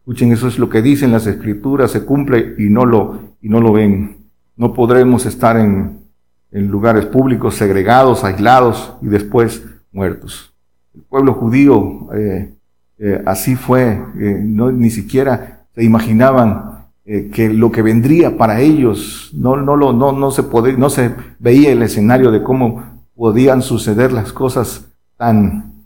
Escuchen, 0.08 0.32
eso 0.32 0.48
es 0.48 0.58
lo 0.58 0.70
que 0.70 0.80
dicen 0.80 1.12
las 1.12 1.26
escrituras, 1.26 1.90
se 1.90 2.06
cumple 2.06 2.54
y 2.56 2.70
no 2.70 2.86
lo, 2.86 3.34
y 3.42 3.50
no 3.50 3.60
lo 3.60 3.74
ven. 3.74 4.16
No 4.56 4.72
podremos 4.72 5.26
estar 5.26 5.58
en, 5.58 5.98
en 6.50 6.68
lugares 6.68 7.04
públicos 7.04 7.56
segregados, 7.56 8.24
aislados 8.24 8.94
y 9.02 9.08
después 9.08 9.66
muertos. 9.92 10.54
El 10.94 11.02
pueblo 11.02 11.34
judío 11.34 12.08
eh, 12.14 12.54
eh, 12.98 13.22
así 13.26 13.54
fue, 13.54 14.02
eh, 14.18 14.40
no, 14.42 14.72
ni 14.72 14.88
siquiera 14.88 15.66
se 15.74 15.84
imaginaban 15.84 16.86
que 17.04 17.50
lo 17.50 17.70
que 17.70 17.82
vendría 17.82 18.38
para 18.38 18.60
ellos, 18.60 19.30
no, 19.34 19.58
no, 19.58 19.76
no, 19.76 19.92
no, 19.92 20.30
se 20.30 20.42
no 20.78 20.88
se 20.88 21.10
veía 21.38 21.70
el 21.70 21.82
escenario 21.82 22.30
de 22.30 22.42
cómo 22.42 22.82
podían 23.14 23.60
suceder 23.60 24.10
las 24.10 24.32
cosas 24.32 24.86
tan 25.18 25.84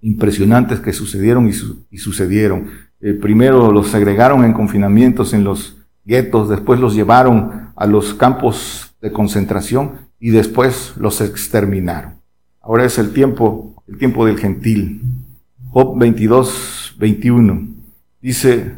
impresionantes 0.00 0.80
que 0.80 0.92
sucedieron 0.92 1.48
y 1.48 1.98
sucedieron. 1.98 2.89
Primero 3.20 3.72
los 3.72 3.88
segregaron 3.88 4.44
en 4.44 4.52
confinamientos 4.52 5.32
en 5.32 5.44
los 5.44 5.78
guetos, 6.04 6.48
después 6.48 6.80
los 6.80 6.94
llevaron 6.94 7.70
a 7.76 7.86
los 7.86 8.14
campos 8.14 8.94
de 9.00 9.12
concentración 9.12 9.92
y 10.18 10.30
después 10.30 10.94
los 10.96 11.20
exterminaron. 11.20 12.14
Ahora 12.60 12.84
es 12.84 12.98
el 12.98 13.12
tiempo, 13.12 13.82
el 13.88 13.96
tiempo 13.96 14.26
del 14.26 14.38
gentil. 14.38 15.02
Job 15.70 15.98
22, 15.98 16.96
21. 16.98 17.68
Dice, 18.20 18.74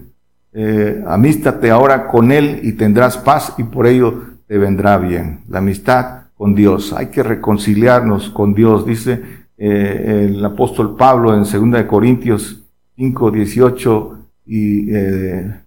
eh, 0.53 1.03
amístate 1.07 1.71
ahora 1.71 2.07
con 2.07 2.31
él 2.31 2.61
y 2.63 2.73
tendrás 2.73 3.19
paz 3.19 3.55
y 3.59 3.65
por 3.65 3.87
ello 3.87 4.23
te 4.47 4.59
vendrá 4.59 4.99
bien. 4.99 5.41
La 5.49 5.59
amistad 5.59 6.27
con 6.37 6.55
Dios. 6.55 6.93
Hay 6.93 7.07
que 7.07 7.23
reconciliarnos 7.23 8.31
con 8.31 8.55
Dios. 8.55 8.87
Dice 8.87 9.23
eh, 9.57 10.29
el 10.31 10.45
apóstol 10.45 10.97
Pablo 10.97 11.35
en 11.35 11.73
2 11.73 11.85
Corintios 11.87 12.62
5, 12.97 13.31
18 13.31 14.19
y 14.47 14.95
eh, 14.95 15.63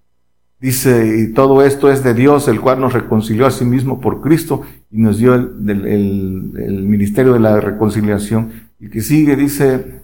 Dice, 0.60 1.20
y 1.20 1.34
todo 1.34 1.64
esto 1.64 1.92
es 1.92 2.04
de 2.04 2.16
Dios, 2.16 2.48
el 2.48 2.60
cual 2.60 2.80
nos 2.80 2.94
reconcilió 2.94 3.46
a 3.46 3.52
sí 3.52 3.66
mismo 3.66 4.02
por 4.02 4.22
Cristo 4.22 4.64
y 4.90 5.00
nos 5.00 5.18
dio 5.18 5.36
el, 5.36 5.52
el, 5.70 6.84
ministerio 6.88 7.34
de 7.34 7.40
la 7.40 7.60
reconciliación. 7.60 8.70
Y 8.80 8.90
que 8.90 9.02
sigue, 9.02 9.36
dice, 9.36 10.02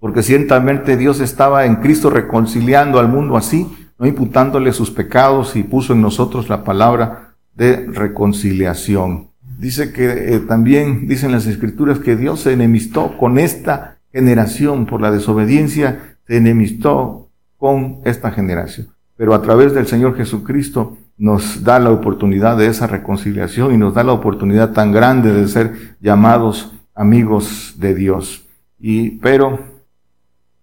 porque 0.00 0.22
ciertamente 0.22 0.98
Dios 0.98 1.20
estaba 1.20 1.64
en 1.64 1.76
Cristo 1.76 2.10
reconciliando 2.10 2.98
al 2.98 3.08
mundo 3.08 3.36
así, 3.36 3.66
no 3.98 4.06
imputándole 4.06 4.72
sus 4.72 4.90
pecados 4.90 5.56
y 5.56 5.62
puso 5.62 5.94
en 5.94 6.02
nosotros 6.02 6.48
la 6.48 6.64
palabra 6.64 7.36
de 7.54 7.86
reconciliación. 7.86 9.28
Dice 9.58 9.92
que 9.92 10.34
eh, 10.34 10.40
también 10.40 11.06
dicen 11.06 11.32
las 11.32 11.46
escrituras 11.46 12.00
que 12.00 12.16
Dios 12.16 12.40
se 12.40 12.52
enemistó 12.52 13.16
con 13.16 13.38
esta 13.38 14.00
generación 14.12 14.84
por 14.86 15.00
la 15.00 15.12
desobediencia, 15.12 16.13
se 16.26 16.36
enemistó 16.36 17.28
con 17.56 18.00
esta 18.04 18.30
generación 18.30 18.94
pero 19.16 19.34
a 19.34 19.42
través 19.42 19.74
del 19.74 19.86
Señor 19.86 20.16
Jesucristo 20.16 20.96
nos 21.16 21.62
da 21.62 21.78
la 21.78 21.90
oportunidad 21.90 22.56
de 22.56 22.66
esa 22.66 22.86
reconciliación 22.86 23.72
y 23.72 23.78
nos 23.78 23.94
da 23.94 24.02
la 24.02 24.12
oportunidad 24.12 24.72
tan 24.72 24.92
grande 24.92 25.32
de 25.32 25.46
ser 25.46 25.96
llamados 26.00 26.72
amigos 26.94 27.74
de 27.78 27.94
Dios. 27.94 28.46
Y, 28.78 29.12
pero 29.18 29.60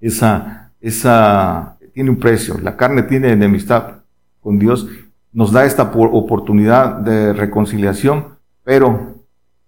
esa, 0.02 0.72
esa 0.82 1.78
tiene 1.94 2.10
un 2.10 2.18
precio. 2.18 2.58
La 2.62 2.76
carne 2.76 3.04
tiene 3.04 3.32
enemistad 3.32 4.02
con 4.42 4.60
Dios. 4.60 4.88
Nos 5.32 5.54
da 5.54 5.64
esta 5.64 5.84
oportunidad 5.84 6.96
de 6.98 7.32
reconciliación, 7.32 8.36
pero, 8.66 9.16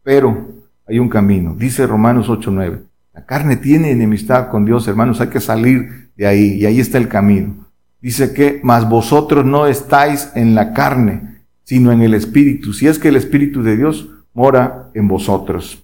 pero 0.04 0.50
hay 0.86 1.00
un 1.00 1.08
camino. 1.08 1.56
Dice 1.56 1.88
Romanos 1.88 2.28
8:9. 2.28 2.82
La 3.14 3.26
carne 3.26 3.58
tiene 3.58 3.92
enemistad 3.92 4.50
con 4.50 4.66
Dios, 4.66 4.88
hermanos. 4.88 5.22
Hay 5.22 5.28
que 5.28 5.40
salir 5.40 6.10
de 6.16 6.26
ahí 6.26 6.54
y 6.56 6.66
ahí 6.66 6.80
está 6.80 6.98
el 6.98 7.08
camino. 7.08 7.68
Dice 8.02 8.34
que, 8.34 8.60
mas 8.64 8.90
vosotros 8.90 9.46
no 9.46 9.68
estáis 9.68 10.32
en 10.36 10.56
la 10.56 10.74
carne, 10.74 11.44
sino 11.64 11.92
en 11.92 12.02
el 12.02 12.14
Espíritu. 12.14 12.74
Si 12.74 12.88
es 12.88 13.00
que 13.00 13.10
el 13.10 13.16
Espíritu 13.16 13.64
de 13.64 13.78
Dios 13.78 14.10
mora 14.34 14.90
en 14.94 15.08
vosotros. 15.08 15.84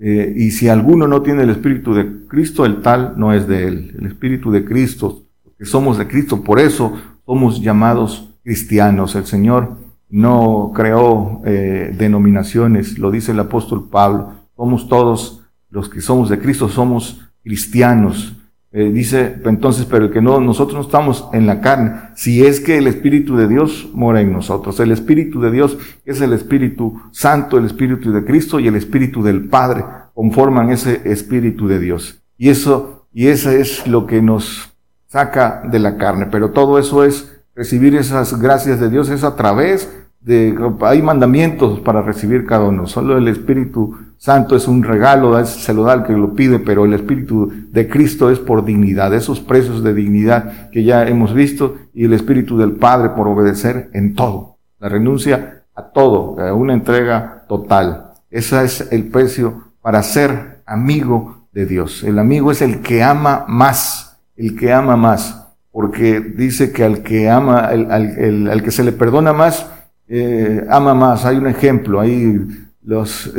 Eh, 0.00 0.32
y 0.36 0.50
si 0.52 0.68
alguno 0.68 1.06
no 1.06 1.22
tiene 1.22 1.42
el 1.42 1.50
Espíritu 1.50 1.92
de 1.94 2.26
Cristo, 2.26 2.64
el 2.64 2.82
tal 2.82 3.14
no 3.16 3.32
es 3.32 3.46
de 3.46 3.68
él. 3.68 3.96
El 3.98 4.06
Espíritu 4.06 4.50
de 4.50 4.64
Cristo, 4.64 5.24
que 5.58 5.64
somos 5.64 5.98
de 5.98 6.06
Cristo, 6.06 6.42
por 6.42 6.60
eso 6.60 6.96
somos 7.26 7.60
llamados 7.60 8.34
cristianos. 8.42 9.14
El 9.14 9.26
Señor 9.26 9.76
no 10.08 10.72
creó 10.74 11.42
eh, 11.44 11.94
denominaciones, 11.96 12.98
lo 12.98 13.10
dice 13.10 13.32
el 13.32 13.40
apóstol 13.40 13.88
Pablo. 13.90 14.32
Somos 14.56 14.88
todos 14.88 15.44
los 15.70 15.88
que 15.88 16.00
somos 16.00 16.28
de 16.28 16.38
Cristo, 16.38 16.68
somos 16.68 17.20
cristianos. 17.42 18.34
Eh, 18.70 18.90
dice 18.92 19.40
entonces, 19.44 19.86
pero 19.86 20.06
el 20.06 20.10
que 20.10 20.20
no, 20.20 20.40
nosotros 20.40 20.74
no 20.74 20.82
estamos 20.82 21.26
en 21.32 21.46
la 21.46 21.62
carne, 21.62 21.92
si 22.14 22.44
es 22.44 22.60
que 22.60 22.76
el 22.76 22.86
Espíritu 22.86 23.34
de 23.36 23.48
Dios 23.48 23.88
mora 23.94 24.20
en 24.20 24.32
nosotros. 24.32 24.78
El 24.80 24.92
Espíritu 24.92 25.40
de 25.40 25.50
Dios 25.50 25.78
es 26.04 26.20
el 26.20 26.34
Espíritu 26.34 27.00
Santo, 27.10 27.56
el 27.56 27.64
Espíritu 27.64 28.12
de 28.12 28.24
Cristo 28.24 28.60
y 28.60 28.68
el 28.68 28.76
Espíritu 28.76 29.22
del 29.22 29.48
Padre 29.48 29.84
conforman 30.12 30.70
ese 30.70 31.00
Espíritu 31.10 31.66
de 31.66 31.78
Dios. 31.78 32.22
Y 32.36 32.50
eso, 32.50 33.06
y 33.12 33.28
eso 33.28 33.50
es 33.50 33.86
lo 33.86 34.06
que 34.06 34.20
nos 34.20 34.74
saca 35.06 35.62
de 35.70 35.78
la 35.78 35.96
carne. 35.96 36.26
Pero 36.30 36.50
todo 36.50 36.78
eso 36.78 37.04
es 37.04 37.40
recibir 37.54 37.96
esas 37.96 38.38
gracias 38.38 38.80
de 38.80 38.90
Dios, 38.90 39.08
es 39.08 39.24
a 39.24 39.34
través 39.34 39.88
de, 40.20 40.56
hay 40.80 41.02
mandamientos 41.02 41.80
para 41.80 42.02
recibir 42.02 42.44
cada 42.44 42.64
uno. 42.64 42.86
Solo 42.86 43.16
el 43.16 43.28
Espíritu 43.28 43.96
Santo 44.16 44.56
es 44.56 44.66
un 44.66 44.82
regalo, 44.82 45.44
se 45.44 45.72
lo 45.72 45.84
da 45.84 45.92
al 45.92 46.04
que 46.04 46.12
lo 46.12 46.34
pide, 46.34 46.58
pero 46.58 46.84
el 46.84 46.94
Espíritu 46.94 47.50
de 47.70 47.88
Cristo 47.88 48.30
es 48.30 48.38
por 48.38 48.64
dignidad, 48.64 49.14
esos 49.14 49.40
precios 49.40 49.82
de 49.84 49.94
dignidad 49.94 50.70
que 50.70 50.82
ya 50.82 51.06
hemos 51.06 51.32
visto, 51.34 51.76
y 51.94 52.04
el 52.04 52.12
Espíritu 52.12 52.58
del 52.58 52.72
Padre 52.72 53.10
por 53.10 53.28
obedecer 53.28 53.90
en 53.92 54.14
todo. 54.14 54.58
La 54.80 54.88
renuncia 54.88 55.62
a 55.74 55.84
todo, 55.84 56.40
a 56.40 56.52
una 56.52 56.74
entrega 56.74 57.44
total. 57.48 58.12
Ese 58.30 58.64
es 58.64 58.92
el 58.92 59.08
precio 59.08 59.72
para 59.80 60.02
ser 60.02 60.62
amigo 60.66 61.48
de 61.52 61.66
Dios. 61.66 62.02
El 62.04 62.18
amigo 62.18 62.50
es 62.50 62.60
el 62.60 62.80
que 62.80 63.02
ama 63.02 63.44
más, 63.48 64.18
el 64.36 64.56
que 64.56 64.72
ama 64.72 64.96
más, 64.96 65.48
porque 65.70 66.20
dice 66.20 66.72
que 66.72 66.84
al 66.84 67.02
que 67.02 67.30
ama, 67.30 67.60
al, 67.60 68.62
que 68.62 68.70
se 68.70 68.84
le 68.84 68.92
perdona 68.92 69.32
más, 69.32 69.70
eh, 70.08 70.66
ama 70.68 70.94
más. 70.94 71.24
Hay 71.24 71.36
un 71.36 71.46
ejemplo, 71.46 72.00
ahí 72.00 72.46
los, 72.82 73.32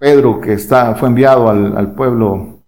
Pedro, 0.00 0.40
que 0.40 0.54
está, 0.54 0.94
fue 0.94 1.08
enviado 1.08 1.50
al, 1.50 1.92
pueblo 1.92 2.62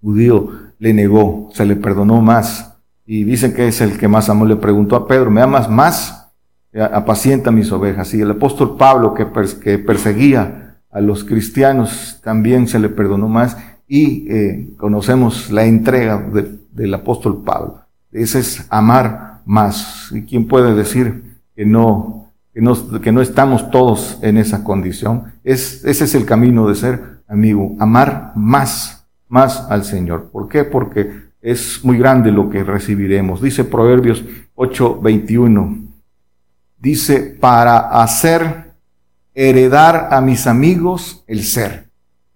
judío, 0.00 0.48
le 0.78 0.94
negó, 0.94 1.50
se 1.52 1.64
le 1.64 1.74
perdonó 1.74 2.22
más. 2.22 2.76
Y 3.04 3.24
dicen 3.24 3.52
que 3.52 3.66
es 3.66 3.80
el 3.80 3.98
que 3.98 4.06
más 4.06 4.28
amó. 4.28 4.46
Le 4.46 4.54
preguntó 4.54 4.94
a 4.94 5.08
Pedro, 5.08 5.28
¿me 5.28 5.42
amas 5.42 5.68
más? 5.68 6.28
Eh, 6.72 6.80
apacienta 6.80 7.50
mis 7.50 7.72
ovejas. 7.72 8.14
Y 8.14 8.20
el 8.20 8.30
apóstol 8.30 8.76
Pablo, 8.76 9.12
que, 9.12 9.26
que 9.60 9.78
perseguía 9.78 10.76
a 10.90 11.00
los 11.00 11.24
cristianos, 11.24 12.20
también 12.22 12.68
se 12.68 12.78
le 12.78 12.88
perdonó 12.88 13.28
más. 13.28 13.56
Y 13.88 14.30
eh, 14.30 14.74
conocemos 14.76 15.50
la 15.50 15.64
entrega 15.64 16.24
del 16.70 16.94
apóstol 16.94 17.42
Pablo. 17.44 17.80
Ese 18.12 18.38
es 18.38 18.66
amar 18.70 19.40
más. 19.46 20.10
¿Y 20.12 20.22
quién 20.22 20.46
puede 20.46 20.76
decir 20.76 21.38
que 21.56 21.66
no 21.66 22.17
que 23.02 23.12
no, 23.12 23.20
estamos 23.20 23.70
todos 23.70 24.18
en 24.22 24.36
esa 24.36 24.64
condición. 24.64 25.32
Es, 25.44 25.84
ese 25.84 26.04
es 26.04 26.14
el 26.16 26.24
camino 26.24 26.68
de 26.68 26.74
ser 26.74 27.20
amigo, 27.28 27.76
amar 27.78 28.32
más, 28.34 29.06
más 29.28 29.70
al 29.70 29.84
Señor. 29.84 30.30
¿Por 30.32 30.48
qué? 30.48 30.64
Porque 30.64 31.28
es 31.40 31.84
muy 31.84 31.98
grande 31.98 32.32
lo 32.32 32.50
que 32.50 32.64
recibiremos. 32.64 33.40
Dice 33.40 33.64
Proverbios 33.64 34.24
8:21. 34.56 35.86
Dice, 36.80 37.20
para 37.40 38.02
hacer 38.02 38.72
heredar 39.34 40.08
a 40.10 40.20
mis 40.20 40.46
amigos 40.48 41.22
el 41.28 41.44
ser 41.44 41.88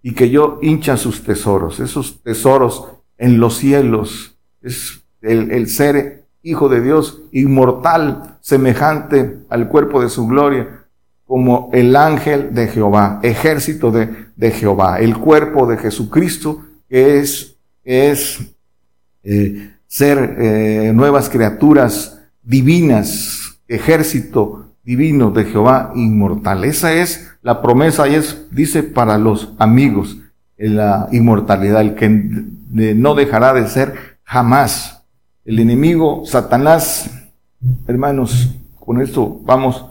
y 0.02 0.14
que 0.14 0.30
yo 0.30 0.58
hincha 0.62 0.96
sus 0.96 1.24
tesoros, 1.24 1.80
esos 1.80 2.22
tesoros 2.22 2.86
en 3.18 3.40
los 3.40 3.56
cielos, 3.56 4.36
es 4.62 5.02
el, 5.20 5.50
el 5.50 5.68
ser 5.68 6.21
Hijo 6.42 6.68
de 6.68 6.80
Dios, 6.80 7.22
inmortal, 7.32 8.36
semejante 8.40 9.38
al 9.48 9.68
cuerpo 9.68 10.02
de 10.02 10.08
su 10.08 10.26
gloria, 10.26 10.84
como 11.26 11.70
el 11.72 11.96
ángel 11.96 12.54
de 12.54 12.68
Jehová, 12.68 13.20
ejército 13.22 13.90
de, 13.90 14.50
Jehová, 14.50 14.98
el 14.98 15.16
cuerpo 15.16 15.66
de 15.66 15.78
Jesucristo, 15.78 16.62
que 16.88 17.20
es, 17.20 17.56
es 17.84 18.40
eh, 19.22 19.70
ser 19.86 20.36
eh, 20.38 20.92
nuevas 20.94 21.30
criaturas 21.30 22.20
divinas, 22.42 23.58
ejército 23.68 24.74
divino 24.82 25.30
de 25.30 25.44
Jehová 25.44 25.92
inmortal. 25.94 26.64
Esa 26.64 26.92
es 26.92 27.30
la 27.42 27.62
promesa 27.62 28.08
y 28.08 28.14
es, 28.14 28.46
dice, 28.50 28.82
para 28.82 29.18
los 29.18 29.52
amigos, 29.58 30.18
en 30.56 30.76
la 30.76 31.08
inmortalidad, 31.12 31.80
el 31.80 31.94
que 31.94 32.08
no 32.10 33.14
dejará 33.14 33.52
de 33.52 33.66
ser 33.68 34.18
jamás. 34.22 34.91
El 35.44 35.58
enemigo, 35.58 36.22
Satanás, 36.24 37.10
hermanos, 37.88 38.54
con 38.78 39.02
esto 39.02 39.40
vamos 39.42 39.84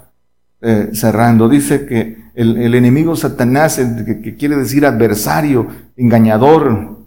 eh, 0.61 0.91
cerrando. 0.93 1.49
Dice 1.49 1.85
que 1.85 2.21
el, 2.35 2.73
enemigo 2.73 3.17
Satanás, 3.17 3.81
que, 4.05 4.35
quiere 4.37 4.55
decir 4.55 4.85
adversario, 4.85 5.67
engañador, 5.97 6.99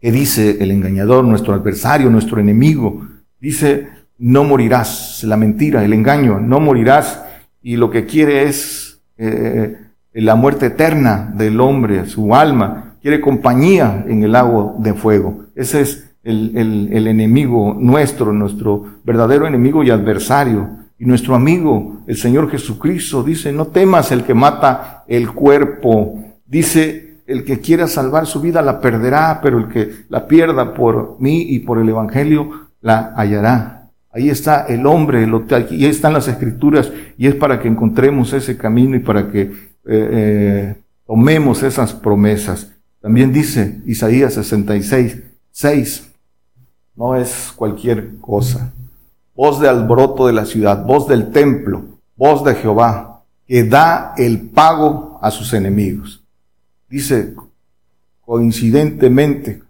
que 0.00 0.10
dice 0.10 0.56
el 0.60 0.70
engañador, 0.70 1.24
nuestro 1.24 1.52
adversario, 1.52 2.08
nuestro 2.08 2.40
enemigo, 2.40 3.06
dice, 3.38 3.88
no 4.16 4.44
morirás, 4.44 5.22
la 5.24 5.36
mentira, 5.36 5.84
el 5.84 5.92
engaño, 5.92 6.40
no 6.40 6.60
morirás, 6.60 7.22
y 7.60 7.76
lo 7.76 7.90
que 7.90 8.06
quiere 8.06 8.44
es 8.44 8.98
eh, 9.18 9.76
la 10.14 10.36
muerte 10.36 10.66
eterna 10.66 11.30
del 11.36 11.60
hombre, 11.60 12.06
su 12.06 12.34
alma, 12.34 12.94
quiere 13.02 13.20
compañía 13.20 14.06
en 14.08 14.22
el 14.22 14.34
agua 14.36 14.74
de 14.78 14.94
fuego. 14.94 15.44
Ese 15.54 15.82
es 15.82 16.07
el, 16.24 16.90
el 16.92 17.06
enemigo 17.06 17.76
nuestro, 17.78 18.32
nuestro 18.32 19.00
verdadero 19.04 19.46
enemigo 19.46 19.82
y 19.82 19.90
adversario. 19.90 20.78
Y 20.98 21.04
nuestro 21.04 21.34
amigo, 21.34 22.02
el 22.06 22.16
Señor 22.16 22.50
Jesucristo, 22.50 23.22
dice, 23.22 23.52
no 23.52 23.68
temas 23.68 24.10
el 24.10 24.24
que 24.24 24.34
mata 24.34 25.04
el 25.06 25.30
cuerpo. 25.30 26.24
Dice, 26.44 27.08
el 27.28 27.44
que 27.44 27.60
quiera 27.60 27.86
salvar 27.86 28.26
su 28.26 28.40
vida 28.40 28.62
la 28.62 28.80
perderá, 28.80 29.40
pero 29.42 29.58
el 29.58 29.68
que 29.68 29.90
la 30.08 30.26
pierda 30.26 30.74
por 30.74 31.16
mí 31.20 31.42
y 31.42 31.60
por 31.60 31.78
el 31.78 31.88
Evangelio 31.88 32.68
la 32.80 33.12
hallará. 33.16 33.90
Ahí 34.10 34.30
está 34.30 34.64
el 34.66 34.86
hombre, 34.86 35.28
y 35.70 35.84
ahí 35.84 35.90
están 35.90 36.14
las 36.14 36.26
escrituras, 36.26 36.90
y 37.18 37.26
es 37.26 37.34
para 37.34 37.60
que 37.60 37.68
encontremos 37.68 38.32
ese 38.32 38.56
camino 38.56 38.96
y 38.96 39.00
para 39.00 39.30
que 39.30 39.42
eh, 39.42 39.52
eh, 39.84 40.74
tomemos 41.06 41.62
esas 41.62 41.92
promesas. 41.92 42.72
También 43.00 43.32
dice 43.32 43.80
Isaías 43.86 44.34
66, 44.34 45.22
6, 45.50 46.07
no 46.98 47.14
es 47.16 47.52
cualquier 47.56 48.18
cosa 48.20 48.72
voz 49.38 49.60
de 49.60 49.68
alboroto 49.68 50.26
de 50.26 50.32
la 50.32 50.44
ciudad, 50.44 50.84
voz 50.84 51.06
del 51.06 51.30
templo, 51.30 51.84
voz 52.16 52.44
de 52.44 52.56
Jehová, 52.56 53.22
que 53.46 53.62
da 53.62 54.14
el 54.16 54.40
pago 54.40 55.16
a 55.22 55.30
sus 55.30 55.52
enemigos. 55.52 56.24
Dice 56.88 57.36
coincidentemente, 58.20 59.62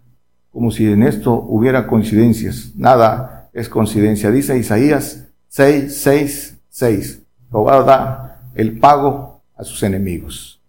como 0.51 0.71
si 0.71 0.91
en 0.91 1.03
esto 1.03 1.33
hubiera 1.35 1.85
coincidencias, 1.85 2.71
nada 2.75 3.47
es 3.53 3.69
coincidencia. 3.69 4.31
Dice 4.31 4.57
Isaías 4.57 5.27
6, 5.49 6.01
6, 6.01 6.57
6. 6.69 7.21
Jehová 7.51 7.83
da 7.83 8.41
el 8.55 8.79
pago 8.79 9.43
a 9.55 9.63
sus 9.63 9.83
enemigos. 9.83 10.59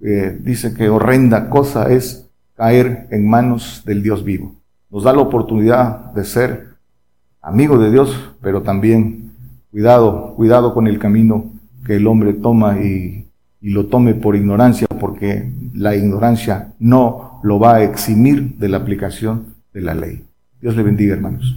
Eh, 0.00 0.38
dice 0.40 0.72
que 0.72 0.88
horrenda 0.88 1.50
cosa 1.50 1.90
es 1.90 2.30
caer 2.54 3.08
en 3.10 3.28
manos 3.28 3.82
del 3.84 4.04
Dios 4.04 4.22
vivo. 4.22 4.54
Nos 4.90 5.04
da 5.04 5.12
la 5.12 5.20
oportunidad 5.20 6.12
de 6.12 6.24
ser 6.24 6.68
amigo 7.40 7.78
de 7.78 7.90
Dios, 7.90 8.34
pero 8.42 8.62
también 8.62 9.32
cuidado, 9.70 10.34
cuidado 10.34 10.74
con 10.74 10.86
el 10.86 10.98
camino 10.98 11.52
que 11.84 11.96
el 11.96 12.06
hombre 12.06 12.34
toma 12.34 12.80
y, 12.80 13.26
y 13.60 13.70
lo 13.70 13.86
tome 13.86 14.14
por 14.14 14.36
ignorancia, 14.36 14.86
porque 14.98 15.52
la 15.74 15.94
ignorancia 15.94 16.72
no 16.78 17.40
lo 17.42 17.58
va 17.58 17.76
a 17.76 17.82
eximir 17.84 18.56
de 18.58 18.68
la 18.68 18.78
aplicación 18.78 19.54
de 19.72 19.80
la 19.80 19.94
ley. 19.94 20.24
Dios 20.60 20.76
le 20.76 20.82
bendiga, 20.82 21.14
hermanos. 21.14 21.56